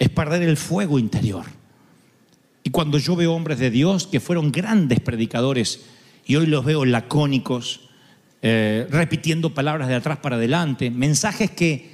es 0.00 0.08
perder 0.08 0.42
el 0.42 0.56
fuego 0.56 0.98
interior. 0.98 1.44
Y 2.64 2.70
cuando 2.70 2.98
yo 2.98 3.14
veo 3.14 3.32
hombres 3.32 3.60
de 3.60 3.70
Dios 3.70 4.08
que 4.08 4.18
fueron 4.18 4.50
grandes 4.50 4.98
predicadores 4.98 5.82
y 6.26 6.34
hoy 6.34 6.46
los 6.46 6.64
veo 6.64 6.84
lacónicos, 6.84 7.85
eh, 8.48 8.86
repitiendo 8.90 9.52
palabras 9.52 9.88
de 9.88 9.96
atrás 9.96 10.18
para 10.18 10.36
adelante, 10.36 10.88
mensajes 10.88 11.50
que, 11.50 11.90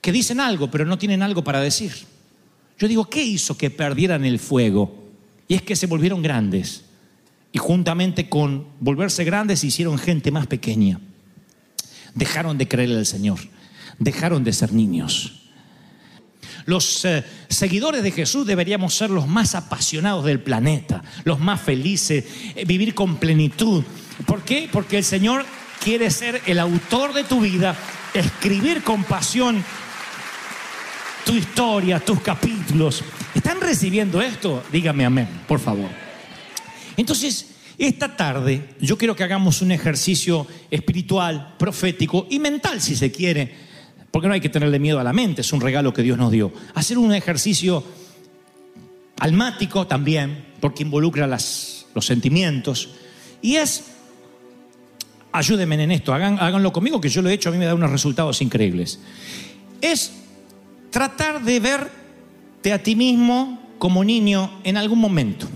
que 0.00 0.10
dicen 0.10 0.40
algo, 0.40 0.68
pero 0.68 0.84
no 0.84 0.98
tienen 0.98 1.22
algo 1.22 1.44
para 1.44 1.60
decir. 1.60 1.92
Yo 2.76 2.88
digo, 2.88 3.08
¿qué 3.08 3.22
hizo 3.22 3.56
que 3.56 3.70
perdieran 3.70 4.24
el 4.24 4.40
fuego? 4.40 5.04
Y 5.46 5.54
es 5.54 5.62
que 5.62 5.76
se 5.76 5.86
volvieron 5.86 6.22
grandes. 6.22 6.86
Y 7.52 7.58
juntamente 7.58 8.28
con 8.28 8.66
volverse 8.80 9.22
grandes 9.22 9.62
hicieron 9.62 9.96
gente 9.96 10.32
más 10.32 10.48
pequeña. 10.48 10.98
Dejaron 12.16 12.58
de 12.58 12.66
creerle 12.66 12.96
al 12.96 13.06
Señor. 13.06 13.38
Dejaron 14.00 14.42
de 14.42 14.52
ser 14.52 14.72
niños. 14.72 15.50
Los 16.64 17.04
eh, 17.04 17.22
seguidores 17.48 18.02
de 18.02 18.10
Jesús 18.10 18.44
deberíamos 18.44 18.92
ser 18.92 19.10
los 19.10 19.28
más 19.28 19.54
apasionados 19.54 20.24
del 20.24 20.40
planeta, 20.40 21.04
los 21.22 21.38
más 21.38 21.60
felices, 21.60 22.24
eh, 22.56 22.64
vivir 22.64 22.92
con 22.92 23.18
plenitud. 23.18 23.84
¿Por 24.26 24.42
qué? 24.42 24.68
Porque 24.72 24.98
el 24.98 25.04
Señor 25.04 25.46
quiere 25.82 26.10
ser 26.10 26.42
el 26.46 26.58
autor 26.58 27.12
de 27.12 27.24
tu 27.24 27.40
vida, 27.40 27.76
escribir 28.14 28.82
con 28.82 29.04
pasión 29.04 29.64
tu 31.24 31.34
historia, 31.34 31.98
tus 32.00 32.20
capítulos. 32.20 33.02
¿Están 33.34 33.60
recibiendo 33.60 34.22
esto? 34.22 34.62
Dígame 34.72 35.04
amén, 35.04 35.28
por 35.48 35.58
favor. 35.58 35.90
Entonces, 36.96 37.50
esta 37.78 38.16
tarde 38.16 38.70
yo 38.80 38.96
quiero 38.96 39.14
que 39.14 39.24
hagamos 39.24 39.60
un 39.60 39.70
ejercicio 39.72 40.46
espiritual, 40.70 41.54
profético 41.58 42.26
y 42.30 42.38
mental, 42.38 42.80
si 42.80 42.96
se 42.96 43.12
quiere, 43.12 43.54
porque 44.10 44.28
no 44.28 44.34
hay 44.34 44.40
que 44.40 44.48
tenerle 44.48 44.78
miedo 44.78 44.98
a 44.98 45.04
la 45.04 45.12
mente, 45.12 45.42
es 45.42 45.52
un 45.52 45.60
regalo 45.60 45.92
que 45.92 46.02
Dios 46.02 46.16
nos 46.16 46.30
dio. 46.30 46.52
Hacer 46.74 46.96
un 46.96 47.12
ejercicio 47.12 47.84
almático 49.18 49.86
también, 49.86 50.46
porque 50.60 50.84
involucra 50.84 51.26
los 51.26 51.86
sentimientos, 52.00 52.90
y 53.42 53.56
es 53.56 53.95
ayúdenme 55.36 55.82
en 55.82 55.90
esto, 55.90 56.14
háganlo 56.14 56.72
conmigo, 56.72 57.00
que 57.00 57.08
yo 57.08 57.22
lo 57.22 57.28
he 57.28 57.34
hecho, 57.34 57.48
a 57.48 57.52
mí 57.52 57.58
me 57.58 57.66
da 57.66 57.74
unos 57.74 57.90
resultados 57.90 58.40
increíbles. 58.40 58.98
Es 59.80 60.12
tratar 60.90 61.42
de 61.42 61.60
verte 61.60 62.72
a 62.72 62.82
ti 62.82 62.96
mismo 62.96 63.60
como 63.78 64.02
niño 64.02 64.60
en 64.64 64.76
algún 64.76 64.98
momento. 64.98 65.46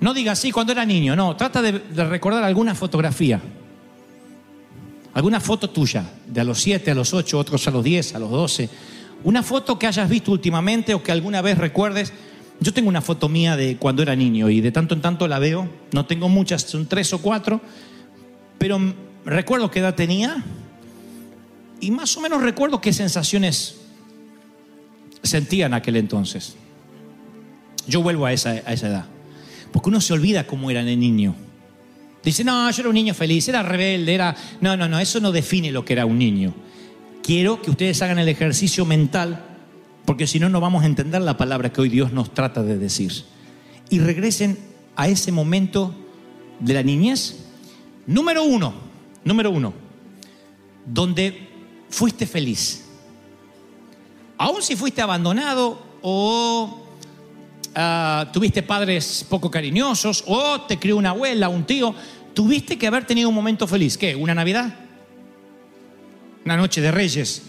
No 0.00 0.14
digas 0.14 0.38
sí 0.38 0.50
cuando 0.50 0.72
era 0.72 0.84
niño, 0.84 1.14
no, 1.14 1.36
trata 1.36 1.62
de, 1.62 1.72
de 1.72 2.04
recordar 2.04 2.42
alguna 2.42 2.74
fotografía, 2.74 3.40
alguna 5.14 5.40
foto 5.40 5.70
tuya, 5.70 6.04
de 6.26 6.40
a 6.40 6.44
los 6.44 6.60
7, 6.60 6.90
a 6.90 6.94
los 6.94 7.12
8, 7.12 7.38
otros 7.38 7.68
a 7.68 7.70
los 7.70 7.84
10, 7.84 8.14
a 8.14 8.18
los 8.18 8.30
12, 8.30 8.68
una 9.24 9.42
foto 9.42 9.78
que 9.78 9.86
hayas 9.86 10.08
visto 10.08 10.32
últimamente 10.32 10.94
o 10.94 11.02
que 11.02 11.12
alguna 11.12 11.42
vez 11.42 11.58
recuerdes. 11.58 12.12
Yo 12.60 12.72
tengo 12.72 12.88
una 12.88 13.00
foto 13.00 13.28
mía 13.28 13.56
de 13.56 13.76
cuando 13.76 14.02
era 14.02 14.16
niño 14.16 14.48
y 14.48 14.60
de 14.60 14.72
tanto 14.72 14.94
en 14.94 15.00
tanto 15.00 15.28
la 15.28 15.38
veo, 15.38 15.68
no 15.92 16.06
tengo 16.06 16.28
muchas, 16.28 16.62
son 16.62 16.86
tres 16.86 17.12
o 17.12 17.18
cuatro, 17.18 17.60
pero 18.62 18.80
recuerdo 19.24 19.72
qué 19.72 19.80
edad 19.80 19.96
tenía 19.96 20.40
y 21.80 21.90
más 21.90 22.16
o 22.16 22.20
menos 22.20 22.42
recuerdo 22.42 22.80
qué 22.80 22.92
sensaciones 22.92 23.74
sentía 25.20 25.66
en 25.66 25.74
aquel 25.74 25.96
entonces. 25.96 26.54
Yo 27.88 28.04
vuelvo 28.04 28.24
a 28.24 28.32
esa, 28.32 28.58
edad, 28.58 29.06
porque 29.72 29.88
uno 29.88 30.00
se 30.00 30.12
olvida 30.12 30.46
cómo 30.46 30.70
era 30.70 30.84
de 30.84 30.94
niño. 30.96 31.34
Dice, 32.22 32.44
no, 32.44 32.70
yo 32.70 32.82
era 32.82 32.88
un 32.88 32.94
niño 32.94 33.14
feliz, 33.14 33.48
era 33.48 33.64
rebelde, 33.64 34.14
era... 34.14 34.36
No, 34.60 34.76
no, 34.76 34.88
no, 34.88 35.00
eso 35.00 35.18
no 35.18 35.32
define 35.32 35.72
lo 35.72 35.84
que 35.84 35.94
era 35.94 36.06
un 36.06 36.18
niño. 36.18 36.54
Quiero 37.20 37.60
que 37.60 37.72
ustedes 37.72 38.00
hagan 38.00 38.20
el 38.20 38.28
ejercicio 38.28 38.84
mental, 38.84 39.44
porque 40.04 40.28
si 40.28 40.38
no, 40.38 40.48
no 40.48 40.60
vamos 40.60 40.84
a 40.84 40.86
entender 40.86 41.20
la 41.22 41.36
palabra 41.36 41.72
que 41.72 41.80
hoy 41.80 41.88
Dios 41.88 42.12
nos 42.12 42.32
trata 42.32 42.62
de 42.62 42.78
decir. 42.78 43.24
Y 43.90 43.98
regresen 43.98 44.56
a 44.94 45.08
ese 45.08 45.32
momento 45.32 45.92
de 46.60 46.74
la 46.74 46.84
niñez. 46.84 47.41
Número 48.06 48.42
uno, 48.42 48.74
número 49.24 49.50
uno, 49.50 49.72
donde 50.84 51.48
fuiste 51.88 52.26
feliz. 52.26 52.84
Aún 54.38 54.62
si 54.62 54.74
fuiste 54.74 55.00
abandonado 55.00 55.78
o 56.02 56.84
ah, 57.74 58.28
tuviste 58.32 58.62
padres 58.62 59.24
poco 59.28 59.50
cariñosos 59.50 60.24
o 60.26 60.62
te 60.62 60.78
crió 60.78 60.96
una 60.96 61.10
abuela, 61.10 61.48
un 61.48 61.64
tío, 61.64 61.94
tuviste 62.34 62.76
que 62.76 62.86
haber 62.86 63.06
tenido 63.06 63.28
un 63.28 63.34
momento 63.34 63.68
feliz. 63.68 63.96
¿Qué? 63.96 64.16
¿Una 64.16 64.34
Navidad? 64.34 64.74
¿Una 66.44 66.56
noche 66.56 66.80
de 66.80 66.90
reyes? 66.90 67.42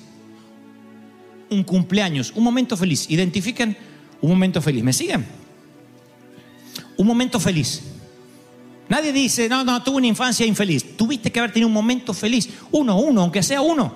¿Un 1.50 1.64
cumpleaños? 1.64 2.32
Un 2.36 2.44
momento 2.44 2.78
feliz. 2.78 3.10
Identifiquen 3.10 3.76
un 4.22 4.30
momento 4.30 4.62
feliz. 4.62 4.84
¿Me 4.84 4.94
siguen? 4.94 5.26
Un 6.98 7.08
momento 7.08 7.40
feliz. 7.40 7.93
Nadie 8.94 9.12
dice, 9.12 9.50
no, 9.50 9.64
no, 9.64 9.82
tuve 9.82 9.98
una 9.98 10.06
infancia 10.06 10.46
infeliz. 10.46 10.96
Tuviste 10.96 11.32
que 11.32 11.40
haber 11.40 11.52
tenido 11.52 11.68
un 11.68 11.74
momento 11.74 12.14
feliz. 12.14 12.48
Uno, 12.70 12.96
uno, 13.00 13.22
aunque 13.22 13.42
sea 13.42 13.60
uno. 13.60 13.92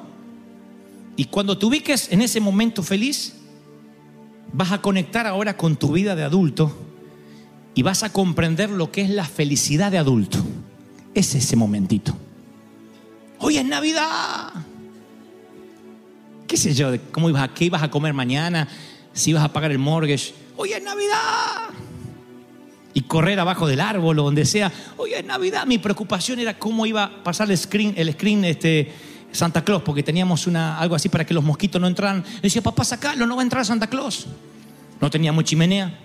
Y 1.16 1.26
cuando 1.26 1.56
te 1.56 1.68
ubiques 1.68 2.12
en 2.12 2.24
ese 2.24 2.40
momento 2.40 2.82
feliz, 2.82 3.36
vas 4.52 4.72
a 4.72 4.82
conectar 4.82 5.28
ahora 5.28 5.56
con 5.56 5.76
tu 5.76 5.92
vida 5.92 6.16
de 6.16 6.24
adulto 6.24 6.76
y 7.76 7.84
vas 7.84 8.02
a 8.02 8.12
comprender 8.12 8.72
lo 8.72 8.92
que 8.92 9.02
es 9.02 9.12
la 9.12 9.26
felicidad 9.26 9.92
de 9.92 10.00
adulto. 10.00 10.40
Es 11.14 11.36
ese 11.36 11.56
momentito. 11.56 12.18
Hoy 13.38 13.60
es 13.60 13.66
Navidad. 13.66 14.52
¿Qué 16.48 16.58
sé 16.58 16.74
yo? 16.74 16.90
¿Cómo 17.12 17.30
ibas 17.30 17.44
a, 17.44 17.54
¿Qué 17.54 17.66
ibas 17.66 17.84
a 17.84 17.92
comer 17.92 18.16
mañana? 18.16 18.68
Si 19.14 19.30
ibas 19.30 19.44
a 19.44 19.54
pagar 19.54 19.70
el 19.72 19.78
mortgage. 19.78 20.34
Hoy 20.56 20.74
es 20.74 20.82
Navidad. 20.82 21.77
Y 22.98 23.02
correr 23.02 23.40
abajo 23.40 23.68
del 23.68 23.80
árbol 23.80 24.18
o 24.18 24.24
donde 24.24 24.44
sea. 24.44 24.72
Hoy 24.98 25.14
es 25.14 25.24
Navidad. 25.24 25.68
Mi 25.68 25.78
preocupación 25.78 26.40
era 26.40 26.58
cómo 26.58 26.84
iba 26.88 27.04
a 27.04 27.24
pasar 27.24 27.48
el 27.52 27.56
screen, 27.56 27.94
el 27.96 28.12
screen 28.14 28.44
este, 28.44 28.92
Santa 29.32 29.64
Claus, 29.64 29.84
porque 29.84 30.02
teníamos 30.02 30.48
una, 30.48 30.80
algo 30.80 30.96
así 30.96 31.08
para 31.08 31.24
que 31.24 31.36
los 31.36 31.44
mosquitos 31.44 31.80
no 31.80 31.86
entraran. 31.86 32.26
Decía, 32.42 32.64
papá, 32.64 32.84
sacalo, 32.84 33.28
no 33.28 33.36
va 33.36 33.44
a 33.44 33.46
entrar 33.46 33.64
Santa 33.64 33.86
Claus. 33.86 34.26
No 35.00 35.12
tenía 35.12 35.32
mucha 35.32 35.50
chimenea. 35.50 35.96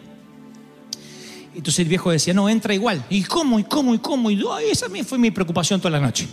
Entonces 1.55 1.79
el 1.79 1.89
viejo 1.89 2.11
decía, 2.11 2.35
no, 2.35 2.47
entra 2.51 2.75
igual. 2.75 3.03
¿Y 3.09 3.23
cómo? 3.23 3.59
¿Y 3.59 3.65
cómo? 3.65 3.95
¿Y 3.95 3.99
cómo? 3.99 4.31
Y 4.31 4.45
esa 4.71 4.89
fue 5.07 5.17
mi 5.17 5.31
preocupación 5.31 5.81
toda 5.81 5.99
la 5.99 6.01
noche. 6.05 6.29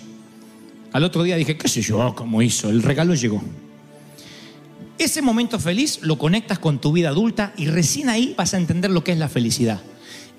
Al 0.92 1.06
otro 1.06 1.24
día 1.24 1.38
dije, 1.38 1.58
qué 1.58 1.70
sé 1.70 1.82
yo, 1.82 2.14
cómo 2.18 2.42
hizo. 2.42 2.70
El 2.70 2.84
regalo 2.84 3.16
llegó. 3.16 3.42
Ese 4.98 5.22
momento 5.22 5.58
feliz 5.58 6.00
lo 6.02 6.18
conectas 6.18 6.60
con 6.60 6.80
tu 6.80 6.92
vida 6.92 7.08
adulta 7.08 7.54
y 7.56 7.68
recién 7.68 8.10
ahí 8.10 8.34
vas 8.38 8.54
a 8.54 8.58
entender 8.58 8.92
lo 8.92 9.06
que 9.06 9.14
es 9.14 9.18
la 9.18 9.30
felicidad. 9.30 9.80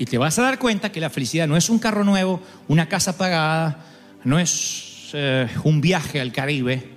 Y 0.01 0.07
te 0.07 0.17
vas 0.17 0.39
a 0.39 0.43
dar 0.43 0.59
cuenta 0.59 0.91
que 0.91 0.99
la 0.99 1.11
felicidad 1.11 1.47
no 1.47 1.59
es 1.59 1.69
un 1.69 1.79
carro 1.79 2.05
nuevo, 2.05 2.41
una 2.69 2.89
casa 2.89 3.19
pagada, 3.19 3.85
no 4.25 4.39
es 4.39 5.11
eh, 5.13 5.47
un 5.63 5.83
viaje 5.83 6.23
al 6.23 6.33
Caribe. 6.33 6.89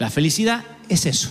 La 0.00 0.10
felicidad 0.10 0.64
es 0.88 1.06
eso. 1.06 1.30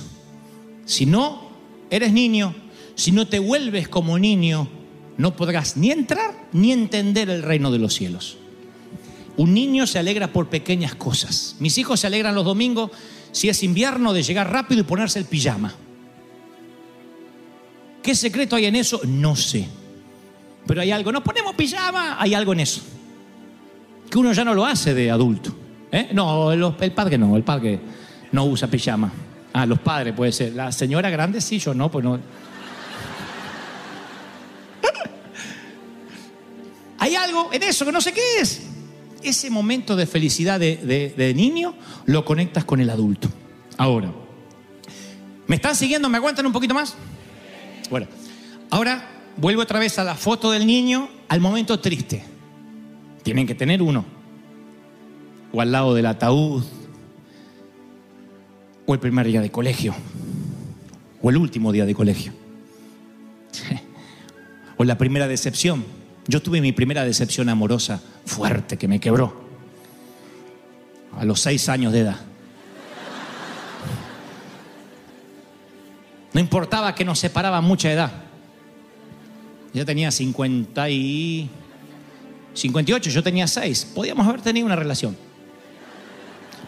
Si 0.85 1.05
no 1.05 1.51
eres 1.89 2.13
niño, 2.13 2.55
si 2.95 3.11
no 3.11 3.27
te 3.27 3.39
vuelves 3.39 3.89
como 3.89 4.17
niño, 4.17 4.69
no 5.17 5.35
podrás 5.35 5.75
ni 5.75 5.91
entrar 5.91 6.47
ni 6.53 6.71
entender 6.71 7.29
el 7.29 7.43
reino 7.43 7.69
de 7.69 7.79
los 7.79 7.93
cielos. 7.93 8.37
Un 9.35 9.53
niño 9.53 9.87
se 9.87 9.99
alegra 9.99 10.31
por 10.31 10.47
pequeñas 10.47 10.95
cosas. 10.95 11.57
Mis 11.59 11.77
hijos 11.77 11.99
se 11.99 12.07
alegran 12.07 12.33
los 12.33 12.45
domingos 12.45 12.91
si 13.33 13.49
es 13.49 13.61
invierno 13.61 14.13
de 14.13 14.23
llegar 14.23 14.53
rápido 14.53 14.79
y 14.79 14.85
ponerse 14.85 15.19
el 15.19 15.25
pijama. 15.25 15.75
¿Qué 18.01 18.15
secreto 18.15 18.55
hay 18.55 18.67
en 18.67 18.77
eso? 18.77 19.01
No 19.03 19.35
sé. 19.35 19.67
Pero 20.67 20.81
hay 20.81 20.91
algo, 20.91 21.11
no 21.11 21.23
ponemos 21.23 21.55
pijama, 21.55 22.21
hay 22.21 22.33
algo 22.33 22.51
en 22.53 22.59
eso. 22.59 22.81
Que 24.09 24.17
uno 24.17 24.33
ya 24.33 24.43
no 24.43 24.53
lo 24.53 24.65
hace 24.65 24.93
de 24.93 25.09
adulto. 25.09 25.55
¿Eh? 25.91 26.09
No, 26.13 26.51
el, 26.51 26.73
padre 26.91 27.17
no, 27.17 27.37
el 27.37 27.43
padre 27.43 27.79
no 28.33 28.45
usa 28.45 28.67
pijama. 28.67 29.11
Ah, 29.53 29.65
los 29.65 29.79
padres 29.79 30.13
puede 30.13 30.33
ser. 30.33 30.53
La 30.53 30.71
señora 30.71 31.09
grande 31.09 31.41
sí, 31.41 31.57
yo 31.59 31.73
no, 31.73 31.89
pues 31.89 32.03
no. 32.03 32.15
Hay 36.99 37.15
algo 37.15 37.49
en 37.53 37.63
eso 37.63 37.85
que 37.85 37.91
no 37.91 38.01
sé 38.01 38.11
qué 38.13 38.21
es. 38.41 38.63
Ese 39.23 39.49
momento 39.49 39.95
de 39.95 40.05
felicidad 40.05 40.59
de, 40.59 40.77
de 41.15 41.33
niño 41.33 41.73
lo 42.05 42.23
conectas 42.25 42.65
con 42.65 42.81
el 42.81 42.89
adulto. 42.89 43.29
Ahora, 43.77 44.11
¿me 45.47 45.55
están 45.55 45.75
siguiendo? 45.75 46.07
¿Me 46.09 46.17
aguantan 46.17 46.45
un 46.45 46.53
poquito 46.53 46.73
más? 46.73 46.95
Bueno, 47.89 48.07
ahora 48.69 49.16
vuelvo 49.37 49.61
otra 49.61 49.79
vez 49.79 49.97
a 49.99 50.03
la 50.03 50.15
foto 50.15 50.51
del 50.51 50.65
niño 50.65 51.09
al 51.29 51.39
momento 51.39 51.79
triste. 51.79 52.23
Tienen 53.23 53.47
que 53.47 53.55
tener 53.55 53.81
uno 53.81 54.17
o 55.51 55.61
al 55.61 55.71
lado 55.71 55.93
del 55.93 56.05
ataúd, 56.05 56.63
o 58.85 58.93
el 58.93 58.99
primer 58.99 59.27
día 59.27 59.41
de 59.41 59.51
colegio, 59.51 59.95
o 61.21 61.29
el 61.29 61.37
último 61.37 61.71
día 61.71 61.85
de 61.85 61.95
colegio, 61.95 62.33
o 64.77 64.83
la 64.83 64.97
primera 64.97 65.27
decepción. 65.27 65.85
Yo 66.27 66.41
tuve 66.41 66.59
mi 66.59 66.73
primera 66.73 67.05
decepción 67.05 67.47
amorosa 67.47 68.01
fuerte 68.25 68.77
que 68.77 68.87
me 68.87 68.99
quebró 68.99 69.47
a 71.17 71.23
los 71.23 71.39
seis 71.39 71.69
años 71.69 71.93
de 71.93 72.01
edad. 72.01 72.19
No 76.33 76.41
importaba 76.41 76.93
que 76.93 77.05
nos 77.05 77.17
separaba 77.17 77.61
mucha 77.61 77.91
edad. 77.91 78.26
Ya 79.77 79.85
tenía 79.85 80.11
50 80.11 80.89
y 80.89 81.49
58, 82.53 83.09
yo 83.09 83.23
tenía 83.23 83.47
6. 83.47 83.91
Podíamos 83.95 84.27
haber 84.27 84.41
tenido 84.41 84.65
una 84.65 84.75
relación 84.75 85.15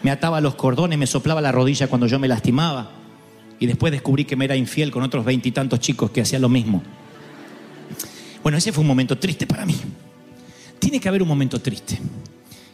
me 0.02 0.10
ataba 0.10 0.40
los 0.40 0.54
cordones, 0.54 0.98
me 0.98 1.06
soplaba 1.06 1.40
la 1.40 1.52
rodilla 1.52 1.88
cuando 1.88 2.06
yo 2.06 2.18
me 2.18 2.28
lastimaba. 2.28 2.90
Y 3.58 3.66
después 3.66 3.92
descubrí 3.92 4.24
que 4.24 4.36
me 4.36 4.46
era 4.46 4.56
infiel 4.56 4.90
con 4.90 5.02
otros 5.02 5.24
veintitantos 5.24 5.80
chicos 5.80 6.10
que 6.10 6.22
hacían 6.22 6.42
lo 6.42 6.48
mismo. 6.48 6.82
Bueno, 8.42 8.56
ese 8.56 8.72
fue 8.72 8.80
un 8.80 8.88
momento 8.88 9.18
triste 9.18 9.46
para 9.46 9.66
mí. 9.66 9.76
Tiene 10.78 10.98
que 10.98 11.08
haber 11.08 11.22
un 11.22 11.28
momento 11.28 11.60
triste. 11.60 11.98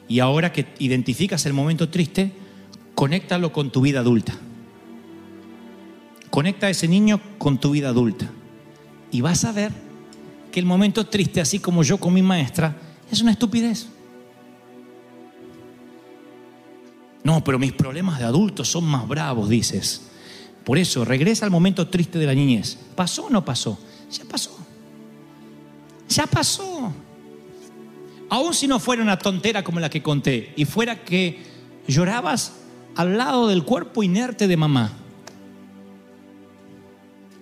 Y 0.07 0.20
ahora 0.20 0.53
que 0.53 0.66
identificas 0.79 1.44
el 1.46 1.53
momento 1.53 1.88
triste, 1.88 2.31
conéctalo 2.94 3.53
con 3.53 3.70
tu 3.70 3.81
vida 3.81 3.99
adulta. 3.99 4.35
Conecta 6.31 6.68
a 6.68 6.70
ese 6.70 6.87
niño 6.87 7.20
con 7.38 7.59
tu 7.59 7.72
vida 7.72 7.88
adulta. 7.88 8.31
Y 9.11 9.22
vas 9.22 9.44
a 9.44 9.51
ver 9.51 9.72
que 10.57 10.61
el 10.61 10.64
momento 10.64 11.05
triste, 11.05 11.38
así 11.38 11.59
como 11.59 11.83
yo 11.83 11.99
con 11.99 12.14
mi 12.14 12.23
maestra, 12.23 12.75
es 13.12 13.21
una 13.21 13.33
estupidez. 13.33 13.88
No, 17.23 17.45
pero 17.45 17.59
mis 17.59 17.75
problemas 17.75 18.19
de 18.19 18.25
adultos 18.25 18.66
son 18.66 18.85
más 18.85 19.07
bravos, 19.07 19.51
dices. 19.51 20.09
Por 20.64 20.79
eso, 20.79 21.05
regresa 21.05 21.45
al 21.45 21.51
momento 21.51 21.88
triste 21.88 22.19
de 22.19 22.25
la 22.25 22.33
niñez. 22.33 22.79
¿Pasó 22.95 23.27
o 23.27 23.29
no 23.29 23.45
pasó? 23.45 23.79
Ya 24.11 24.25
pasó. 24.25 24.59
Ya 26.09 26.27
pasó. 26.27 26.90
Aún 28.31 28.55
si 28.55 28.66
no 28.66 28.81
fuera 28.81 29.03
una 29.03 29.19
tontera 29.19 29.62
como 29.62 29.79
la 29.79 29.90
que 29.90 30.03
conté 30.03 30.55
y 30.57 30.64
fuera 30.64 31.05
que 31.05 31.38
llorabas 31.87 32.55
al 32.95 33.19
lado 33.19 33.47
del 33.47 33.62
cuerpo 33.62 34.03
inerte 34.03 34.49
de 34.49 34.57
mamá. 34.57 34.90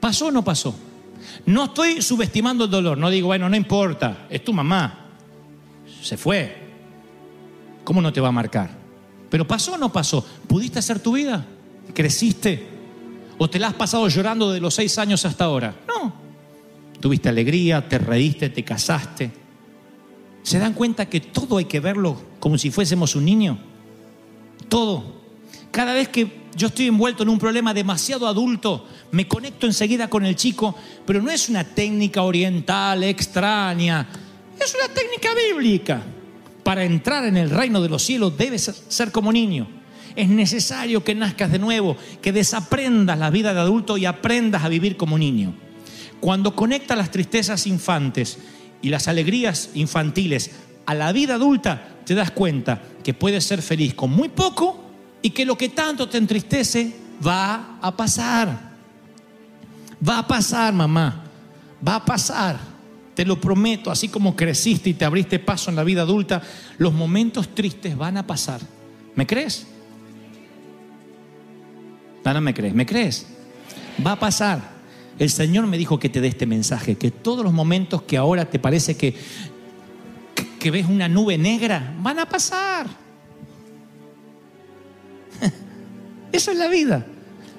¿Pasó 0.01 0.27
o 0.27 0.31
no 0.33 0.43
pasó? 0.43 0.75
No 1.47 1.65
estoy 1.65 2.03
subestimando 2.03 2.65
el 2.65 2.71
dolor, 2.71 2.99
no 2.99 3.11
digo, 3.11 3.29
bueno, 3.29 3.49
no 3.49 3.57
importa, 3.57 4.27
es 4.31 4.45
tu 4.45 4.53
mamá. 4.53 5.11
Se 6.03 6.17
fue. 6.17 6.65
¿Cómo 7.85 8.01
no 8.01 8.13
te 8.13 8.21
va 8.21 8.29
a 8.29 8.33
marcar? 8.33 8.71
Pero 9.31 9.47
pasó 9.47 9.75
o 9.75 9.79
no 9.79 9.93
pasó. 9.93 10.25
¿Pudiste 10.47 10.79
hacer 10.79 11.01
tu 11.01 11.13
vida? 11.13 11.45
¿Creciste? 11.93 12.67
¿O 13.39 13.49
te 13.49 13.59
la 13.59 13.69
has 13.69 13.75
pasado 13.75 14.09
llorando 14.09 14.53
de 14.53 14.61
los 14.61 14.75
seis 14.75 14.97
años 14.99 15.25
hasta 15.25 15.45
ahora? 15.45 15.75
No. 15.89 16.13
Tuviste 17.01 17.29
alegría, 17.29 17.89
te 17.89 17.99
reíste, 17.99 18.49
te 18.49 18.65
casaste. 18.65 19.31
¿Se 20.43 20.59
dan 20.59 20.75
cuenta 20.75 21.07
que 21.07 21.21
todo 21.21 21.57
hay 21.57 21.65
que 21.65 21.81
verlo 21.81 22.21
como 22.39 22.59
si 22.59 22.71
fuésemos 22.71 23.17
un 23.17 23.25
niño? 23.25 23.59
Todo. 24.69 25.24
Cada 25.75 25.93
vez 25.93 26.07
que 26.09 26.45
yo 26.55 26.69
estoy 26.69 26.87
envuelto 26.87 27.25
en 27.25 27.31
un 27.31 27.39
problema 27.41 27.75
demasiado 27.75 28.29
adulto, 28.29 28.87
me 29.11 29.27
conecto 29.27 29.67
enseguida 29.67 30.09
con 30.09 30.25
el 30.25 30.37
chico, 30.37 30.73
pero 31.05 31.21
no 31.21 31.33
es 31.33 31.49
una 31.49 31.65
técnica 31.65 32.23
oriental 32.23 33.03
extraña, 33.03 34.07
es 34.57 34.73
una 34.73 34.95
técnica 34.95 35.31
bíblica 35.35 36.01
para 36.63 36.85
entrar 36.85 37.25
en 37.25 37.37
el 37.37 37.51
reino 37.51 37.83
de 37.83 37.89
los 37.89 38.05
cielos 38.05 38.39
debes 38.39 38.85
ser 38.87 39.11
como 39.11 39.33
niño. 39.33 39.67
Es 40.15 40.29
necesario 40.29 41.03
que 41.03 41.17
nazcas 41.17 41.51
de 41.51 41.59
nuevo, 41.59 41.97
que 42.23 42.31
desaprendas 42.31 43.19
la 43.19 43.31
vida 43.31 43.53
de 43.53 43.59
adulto 43.59 43.99
y 43.99 44.07
aprendas 44.07 44.63
a 44.63 44.69
vivir 44.69 44.97
como 44.97 45.19
niño. 45.19 45.55
Cuando 46.21 46.55
conectas 46.55 46.97
las 46.97 47.11
tristezas 47.11 47.67
infantes 47.67 48.39
y 48.81 48.91
las 48.91 49.09
alegrías 49.09 49.71
infantiles 49.75 50.53
a 50.87 50.95
la 50.95 51.11
vida 51.11 51.35
adulta, 51.35 51.97
te 52.07 52.15
das 52.15 52.31
cuenta 52.31 52.81
que 53.03 53.13
puedes 53.13 53.43
ser 53.43 53.61
feliz 53.61 53.95
con 53.95 54.11
muy 54.11 54.29
poco 54.29 54.84
y 55.25 55.31
que 55.31 55.47
lo 55.47 55.57
que 55.57 55.71
tanto 55.71 56.07
te 56.07 56.19
entristece 56.19 56.93
va 57.27 57.79
a 57.81 57.97
pasar. 57.97 58.75
Va 60.07 60.19
a 60.19 60.27
pasar, 60.27 60.75
mamá. 60.75 61.25
Va 61.87 61.95
a 61.95 62.05
pasar. 62.05 62.59
Te 63.15 63.25
lo 63.25 63.41
prometo, 63.41 63.91
así 63.91 64.09
como 64.09 64.37
creciste 64.37 64.91
y 64.91 64.95
te 64.95 65.07
abriste 65.07 65.39
paso 65.39 65.71
en 65.71 65.77
la 65.77 65.83
vida 65.83 66.03
adulta, 66.03 66.43
los 66.77 66.93
momentos 66.93 67.55
tristes 67.55 67.97
van 67.97 68.19
a 68.19 68.27
pasar. 68.27 68.61
¿Me 69.15 69.27
crees? 69.27 69.67
No, 72.23 72.41
me 72.43 72.53
crees. 72.53 72.75
¿Me 72.75 72.85
crees? 72.85 73.27
Va 74.07 74.13
a 74.13 74.21
pasar. 74.21 74.75
El 75.19 75.31
Señor 75.31 75.67
me 75.67 75.79
dijo 75.79 75.99
que 75.99 76.11
te 76.11 76.21
dé 76.21 76.29
este 76.29 76.45
mensaje, 76.45 76.97
que 76.97 77.11
todos 77.11 77.43
los 77.43 77.55
momentos 77.55 78.03
que 78.03 78.19
ahora 78.19 78.45
te 78.45 78.59
parece 78.59 78.99
que, 78.99 79.17
que 80.59 80.71
ves 80.71 80.85
una 80.87 81.09
nube 81.09 81.39
negra, 81.39 81.95
van 82.03 82.19
a 82.19 82.29
pasar. 82.29 83.04
Eso 86.35 86.51
es 86.51 86.59
la 86.59 86.67
vida. 86.67 87.07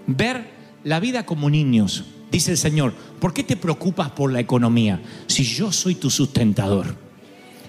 Ver 0.06 0.52
la 0.84 1.00
vida 1.00 1.26
como 1.26 1.50
niños. 1.50 2.04
Dice 2.30 2.52
el 2.52 2.58
Señor, 2.58 2.94
¿por 3.22 3.34
qué 3.34 3.42
te 3.42 3.56
preocupas 3.56 4.12
por 4.12 4.34
la 4.34 4.42
economía 4.42 5.02
si 5.28 5.46
yo 5.46 5.72
soy 5.72 5.96
tu 5.96 6.10
sustentador? 6.10 6.94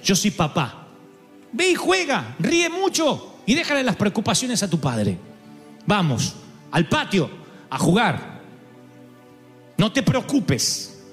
Yo 0.02 0.16
soy 0.16 0.32
papá. 0.32 0.88
Ve 1.52 1.70
y 1.70 1.74
juega, 1.76 2.34
ríe 2.40 2.68
mucho 2.68 3.36
y 3.46 3.54
déjale 3.54 3.84
las 3.84 3.94
preocupaciones 3.94 4.64
a 4.64 4.68
tu 4.68 4.80
padre. 4.80 5.16
Vamos, 5.86 6.34
al 6.72 6.88
patio, 6.88 7.30
a 7.70 7.78
jugar. 7.78 8.40
No 9.78 9.92
te 9.92 10.02
preocupes. 10.02 11.04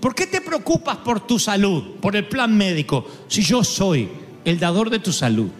¿Por 0.00 0.14
qué 0.14 0.26
te 0.26 0.40
preocupas 0.40 0.96
por 0.96 1.26
tu 1.26 1.38
salud, 1.38 1.96
por 2.00 2.16
el 2.16 2.26
plan 2.26 2.56
médico, 2.56 3.06
si 3.28 3.42
yo 3.42 3.62
soy 3.62 4.08
el 4.46 4.58
dador 4.58 4.88
de 4.88 4.98
tu 4.98 5.12
salud? 5.12 5.50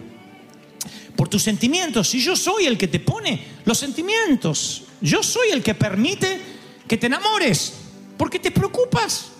Por 1.15 1.29
tus 1.29 1.43
sentimientos, 1.43 2.09
si 2.09 2.19
yo 2.19 2.35
soy 2.35 2.65
el 2.65 2.77
que 2.77 2.87
te 2.87 2.99
pone 2.99 3.45
los 3.65 3.77
sentimientos, 3.77 4.83
yo 5.01 5.21
soy 5.21 5.49
el 5.51 5.61
que 5.61 5.75
permite 5.75 6.41
que 6.87 6.97
te 6.97 7.07
enamores. 7.07 7.73
¿Por 8.17 8.29
qué 8.29 8.39
te 8.39 8.51
preocupas? 8.51 9.33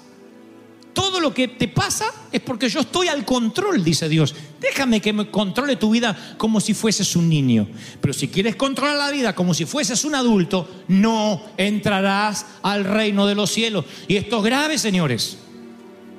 Todo 0.93 1.19
lo 1.19 1.33
que 1.33 1.47
te 1.47 1.67
pasa 1.67 2.05
es 2.31 2.39
porque 2.41 2.69
yo 2.69 2.81
estoy 2.81 3.07
al 3.07 3.25
control, 3.25 3.83
dice 3.83 4.07
Dios. 4.07 4.35
Déjame 4.59 5.01
que 5.01 5.11
me 5.11 5.29
controle 5.29 5.75
tu 5.75 5.89
vida 5.89 6.35
como 6.37 6.61
si 6.61 6.75
fueses 6.75 7.15
un 7.15 7.27
niño. 7.27 7.67
Pero 7.99 8.13
si 8.13 8.27
quieres 8.27 8.55
controlar 8.55 8.97
la 8.97 9.09
vida 9.09 9.33
como 9.33 9.55
si 9.55 9.65
fueses 9.65 10.05
un 10.05 10.13
adulto, 10.13 10.69
no 10.87 11.41
entrarás 11.57 12.45
al 12.61 12.83
reino 12.83 13.25
de 13.25 13.33
los 13.33 13.51
cielos. 13.51 13.85
Y 14.07 14.17
esto 14.17 14.37
es 14.37 14.43
grave, 14.43 14.77
señores. 14.77 15.39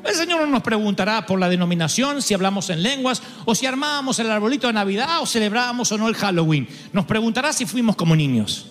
El 0.05 0.15
Señor 0.15 0.43
no 0.43 0.47
nos 0.47 0.63
preguntará 0.63 1.25
por 1.25 1.41
la 1.41 1.49
denominación, 1.49 2.21
si 2.21 2.35
hablamos 2.35 2.69
en 2.69 2.83
lenguas, 2.83 3.23
o 3.47 3.55
si 3.55 3.65
armábamos 3.65 4.19
el 4.19 4.31
arbolito 4.31 4.67
de 4.67 4.75
Navidad, 4.75 5.23
o 5.23 5.27
celebrábamos 5.27 5.91
o 5.93 5.99
no 5.99 6.09
el 6.09 6.15
Halloween. 6.15 6.69
Nos 6.93 7.07
preguntará 7.07 7.53
si 7.55 7.65
fuimos 7.65 7.97
como 7.97 8.15
niños. 8.15 8.67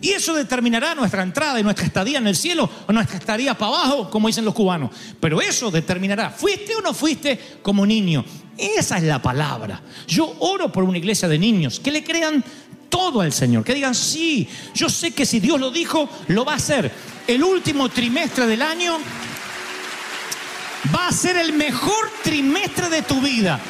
Y 0.00 0.10
eso 0.10 0.34
determinará 0.34 0.94
nuestra 0.94 1.22
entrada 1.22 1.58
y 1.58 1.62
nuestra 1.62 1.86
estadía 1.86 2.18
en 2.18 2.26
el 2.26 2.36
cielo 2.36 2.70
o 2.86 2.92
nuestra 2.92 3.18
estadía 3.18 3.56
para 3.56 3.72
abajo, 3.72 4.10
como 4.10 4.28
dicen 4.28 4.44
los 4.44 4.54
cubanos. 4.54 4.90
Pero 5.18 5.40
eso 5.40 5.70
determinará, 5.70 6.30
¿fuiste 6.30 6.74
o 6.74 6.82
no 6.82 6.94
fuiste 6.94 7.58
como 7.62 7.84
niño? 7.84 8.24
Esa 8.56 8.98
es 8.98 9.04
la 9.04 9.20
palabra. 9.20 9.80
Yo 10.06 10.36
oro 10.40 10.70
por 10.70 10.84
una 10.84 10.98
iglesia 10.98 11.28
de 11.28 11.38
niños 11.38 11.80
que 11.80 11.90
le 11.90 12.04
crean 12.04 12.44
todo 12.88 13.22
al 13.22 13.32
Señor, 13.32 13.64
que 13.64 13.74
digan, 13.74 13.94
sí, 13.94 14.48
yo 14.74 14.88
sé 14.88 15.12
que 15.12 15.26
si 15.26 15.40
Dios 15.40 15.58
lo 15.58 15.70
dijo, 15.70 16.08
lo 16.28 16.44
va 16.44 16.52
a 16.52 16.56
hacer. 16.56 16.90
El 17.26 17.42
último 17.42 17.88
trimestre 17.88 18.46
del 18.46 18.62
año 18.62 18.98
va 20.94 21.08
a 21.08 21.12
ser 21.12 21.36
el 21.36 21.52
mejor 21.52 22.10
trimestre 22.22 22.88
de 22.88 23.02
tu 23.02 23.20
vida. 23.20 23.60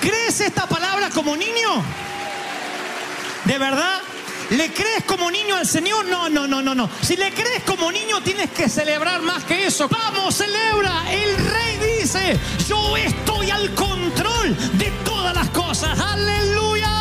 ¿Crees 0.00 0.40
esta 0.40 0.66
palabra 0.66 1.10
como 1.10 1.36
niño? 1.36 1.82
¿De 3.44 3.58
verdad? 3.58 4.00
¿Le 4.50 4.72
crees 4.72 5.04
como 5.04 5.30
niño 5.30 5.56
al 5.56 5.66
Señor? 5.66 6.04
No, 6.06 6.28
no, 6.28 6.46
no, 6.46 6.60
no, 6.60 6.74
no. 6.74 6.90
Si 7.00 7.16
le 7.16 7.32
crees 7.32 7.62
como 7.64 7.90
niño 7.90 8.20
tienes 8.22 8.50
que 8.50 8.68
celebrar 8.68 9.22
más 9.22 9.44
que 9.44 9.66
eso. 9.66 9.88
Vamos, 9.88 10.34
celebra. 10.34 11.10
El 11.10 11.36
rey 11.36 11.98
dice, 11.98 12.38
yo 12.68 12.96
estoy 12.96 13.50
al 13.50 13.74
control 13.74 14.56
de 14.78 14.90
todas 15.04 15.34
las 15.34 15.48
cosas. 15.50 15.98
Aleluya. 15.98 16.94